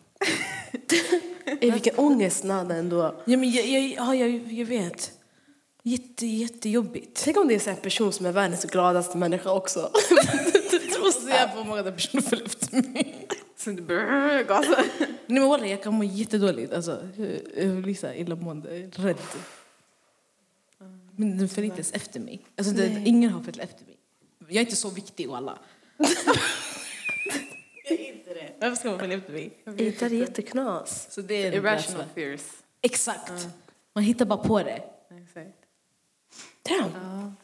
[1.62, 3.22] Vilken ångest Nada ändå.
[3.26, 5.12] Ja, men jag, jag, ja, jag, jag vet.
[5.84, 7.22] Jätte, jättejobbigt.
[7.24, 9.92] Tänk om det är så en person som är världens gladaste människa också.
[10.72, 13.28] du tror så jag får många personer följer efter mig.
[13.56, 14.84] Sen du börjar gasa.
[15.00, 16.74] Nej men walla, jag kan må jättedåligt.
[16.74, 17.08] Alltså,
[17.58, 19.18] jag blir så illamående, rädd.
[21.20, 22.46] Men den följer inte ens efter mig.
[22.58, 23.98] Alltså, det, ingen har följt efter mig.
[24.40, 25.60] Jag är inte så viktig walla.
[27.90, 28.54] jag är inte det.
[28.60, 29.58] Varför ska man följa efter mig?
[29.66, 31.14] Det är jätteknas.
[31.14, 32.42] Så det är Irrational fears.
[32.82, 33.48] Exakt.
[33.94, 34.84] Man hittar bara på det.
[35.24, 35.58] Exakt.
[36.70, 37.36] Damn.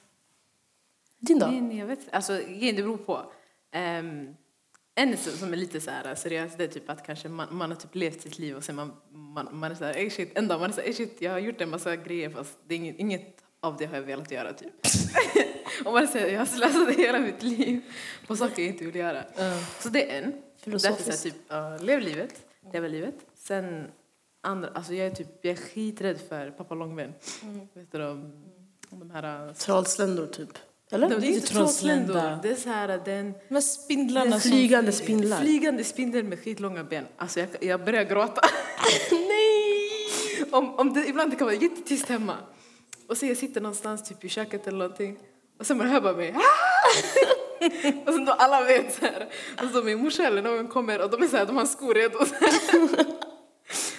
[1.19, 1.45] Din då?
[1.47, 1.99] Nej, nej, jag vet.
[2.11, 3.32] Alltså, det beror på.
[3.76, 4.36] Um,
[4.95, 7.78] en som är lite så här seriös, det är typ att kanske man, man har
[7.78, 10.47] typ levt sitt liv och sen man, man, man är så här, "Ey, shit, en
[10.47, 12.74] dag man är så här, "Ey, shit, jag har gjort en massa grejer fast det
[12.74, 14.74] är inget, inget av det har jag velat göra typ.
[15.86, 17.82] och man säger, jag har slösat hela mitt liv
[18.28, 19.24] på saker jag inte vill göra.
[19.80, 20.24] Så det är en.
[20.24, 21.24] Därför Filosofiskt.
[21.24, 23.16] typ, ja, lev livet, leva livet.
[23.36, 23.88] Sen
[24.41, 27.14] andra, alltså jag är typ, jag är skiträdd för pappa Långben.
[27.74, 28.43] Vet du de,
[28.89, 29.53] de här...
[29.53, 30.57] Trollsländor typ.
[30.91, 31.09] Eller?
[31.09, 33.34] Det är inte trollsländor, det är så här den...
[33.47, 34.51] Men spindlarna som...
[34.51, 35.41] Flygande spindlar.
[35.41, 37.05] Flygande spindel med skitlånga ben.
[37.18, 38.41] Alltså jag, jag börjar gråta.
[39.11, 39.64] Nej!
[40.51, 42.38] Om, om det, ibland det kan vara jättetyst hemma.
[43.14, 45.20] Och så jag sitter någonstans typ i köket eller någonting.
[45.59, 46.36] Och sen man hör bara mig.
[46.36, 46.39] "Ah!"
[48.05, 49.30] och sen då alla vet så här.
[49.64, 51.93] Och så min morsa eller någon kommer och de är så här, de har skor
[51.93, 52.18] redo.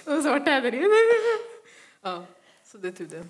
[0.05, 0.89] Och så vart är det?
[2.03, 2.25] Ja,
[2.65, 3.25] så det är typ det.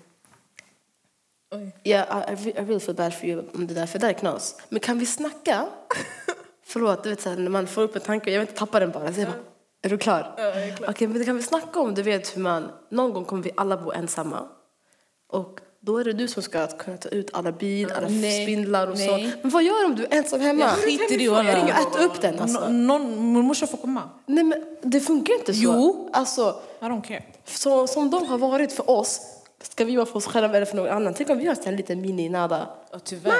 [1.83, 4.19] Yeah, I, I really feel bad for you om det där, för det där är
[4.19, 4.61] knas.
[4.69, 5.67] Men kan vi snacka?
[6.63, 8.79] Förlåt, du vet så här, när man får upp en tanke, jag vill inte tappa
[8.79, 9.13] den bara.
[9.13, 9.39] Så jag bara
[9.81, 10.33] är du klar?
[10.37, 10.89] Ja, jag är klar.
[10.89, 13.77] Okej, men kan vi snacka om, du vet hur man, någon gång kommer vi alla
[13.77, 14.47] bo ensamma.
[15.27, 18.87] Och då är det du som ska kunna ta ut alla bin, alla Nej, spindlar
[18.87, 19.07] och nej.
[19.31, 19.37] så.
[19.41, 20.59] Men vad gör du om du är ensam hemma?
[20.61, 22.59] Jag skiter i att Jag ringer och äter upp den alltså.
[22.69, 24.09] Nå- Någon, min morsa får komma.
[24.25, 25.59] Nej men det funkar inte så.
[25.63, 26.09] Jo.
[26.13, 27.23] Alltså, I don't care.
[27.45, 29.21] så, som de har varit för oss,
[29.63, 31.13] ska vi vara för oss själva eller för någon annan?
[31.13, 32.69] Tänk om vi har en liten mini-nada.
[32.91, 33.33] Och tyvärr.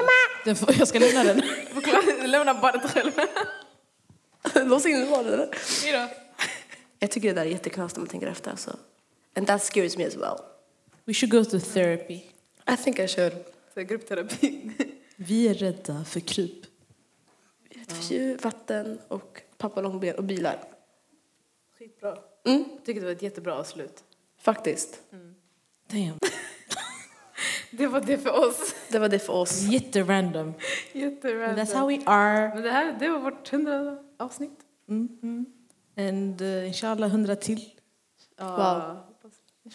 [0.45, 1.41] Den får, jag ska lämna den.
[2.31, 3.11] Lämna barnet själv.
[4.69, 5.49] Lås in barnen eller?
[6.99, 8.77] Jag tycker det där är jätteknasigt när man tänker efter alltså.
[9.37, 10.37] And that scares me as well.
[11.05, 12.21] We should go to therapy.
[12.73, 13.33] I think I should.
[13.73, 14.71] Så gruppterapi.
[15.15, 16.65] Vi är rädda för kryp.
[18.01, 20.63] Djur, vatten och pappa långben och bilar.
[21.79, 22.17] Skitbra.
[22.45, 24.03] Mm, Jag tycker det var ett jättebra avslut.
[24.41, 25.01] faktiskt.
[25.91, 26.19] Damn.
[27.71, 28.75] Det var det för oss.
[28.89, 29.61] Det var det för oss.
[29.61, 30.53] Jätterandom.
[30.93, 31.65] Jätterandom.
[31.65, 32.53] That's how we are.
[32.53, 34.59] Men det här det var vårt hundrade avsnitt.
[35.97, 37.69] And uh, inshallah hundra till.
[38.39, 38.97] Wow.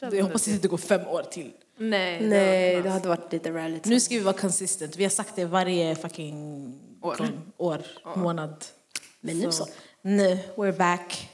[0.01, 1.53] Jag hoppas inte det går fem år till.
[1.81, 2.20] Nej.
[2.20, 3.85] Nej, var det hade varit lite rallyt.
[3.85, 4.97] Nu ska vi vara consistent.
[4.97, 7.28] Vi har sagt det varje fucking År.
[7.57, 7.83] år
[8.16, 8.64] månad.
[9.20, 9.66] Men nu så.
[10.03, 11.31] Nu, we're back.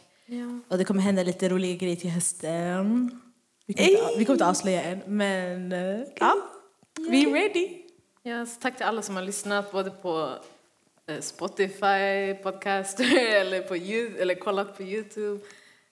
[0.69, 3.21] Och det kommer hända lite roliga grejer till hösten.
[3.67, 6.37] Vi kommer, inte, vi kommer inte avslöja än, men uh, ja,
[7.11, 7.69] we ready.
[8.23, 10.35] Ja, så tack till alla som har lyssnat både på
[11.07, 15.45] eh, Spotify, Podcaster eller, på YouTube, eller kollat på Youtube.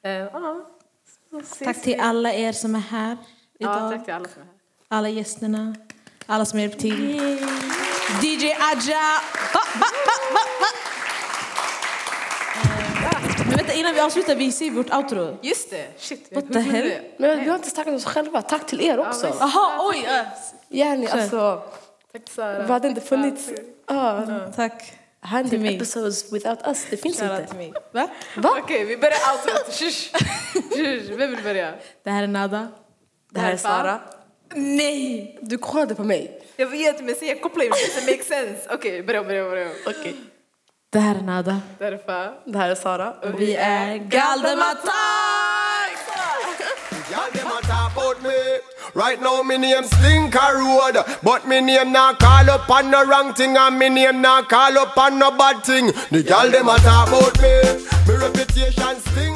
[0.03, 0.71] Eh, ja,
[1.43, 1.81] ses Tack vi.
[1.81, 3.17] till alla er som är här
[3.59, 3.75] idag.
[3.83, 4.55] Ja, tack till alla som är här.
[4.89, 5.75] Alla gästerna,
[6.27, 7.15] alla som hjälpt till.
[8.23, 9.01] DJ Adja!
[9.55, 10.71] Va, va, va, va, va.
[12.65, 15.39] Eh, Men vänta, innan vi avslutar, vi ser vårt outro.
[15.43, 15.87] Just det!
[15.99, 16.93] Shit, What the hell?
[17.19, 18.43] Men vi har inte tackat oss själva.
[18.43, 19.27] Tack till er också.
[19.27, 19.41] visst.
[19.41, 20.09] Jaha, oj!
[20.69, 21.63] Gärna, alltså.
[22.13, 22.63] Tack Sara.
[22.67, 23.51] Vi hade inte funnits.
[23.87, 24.27] Ja.
[24.57, 24.93] Tack.
[25.33, 26.87] Hundred episodes without us.
[26.91, 27.55] Det finns Shoutout inte.
[27.57, 27.73] mig.
[27.93, 28.09] Va?
[28.63, 29.15] Okej, vi börjar.
[29.73, 30.11] Shush.
[31.19, 31.73] Vem vill börja?
[32.03, 32.69] Det här är Nada.
[33.35, 34.01] Det här är Sara.
[34.55, 35.39] Nej!
[35.43, 36.41] Du kollade på mig.
[36.57, 38.13] Jag vet, men se, jag kopplar in det.
[38.13, 38.69] Makes sense.
[38.71, 39.69] Okej, börja, börja, börja.
[39.87, 40.17] Okej.
[40.93, 41.61] Det här är Nada.
[41.79, 42.33] Därför.
[42.45, 43.13] Det här är Sara.
[43.23, 44.95] Och vi är Galdematak!
[48.23, 48.59] Me.
[48.95, 53.35] Right now me name Slinker Road, but me name not call up on no wrong
[53.35, 55.93] thing, and me name not call up on no bad thing.
[56.11, 57.55] The y'all them a talk about me.
[58.07, 59.34] Me reputation stink.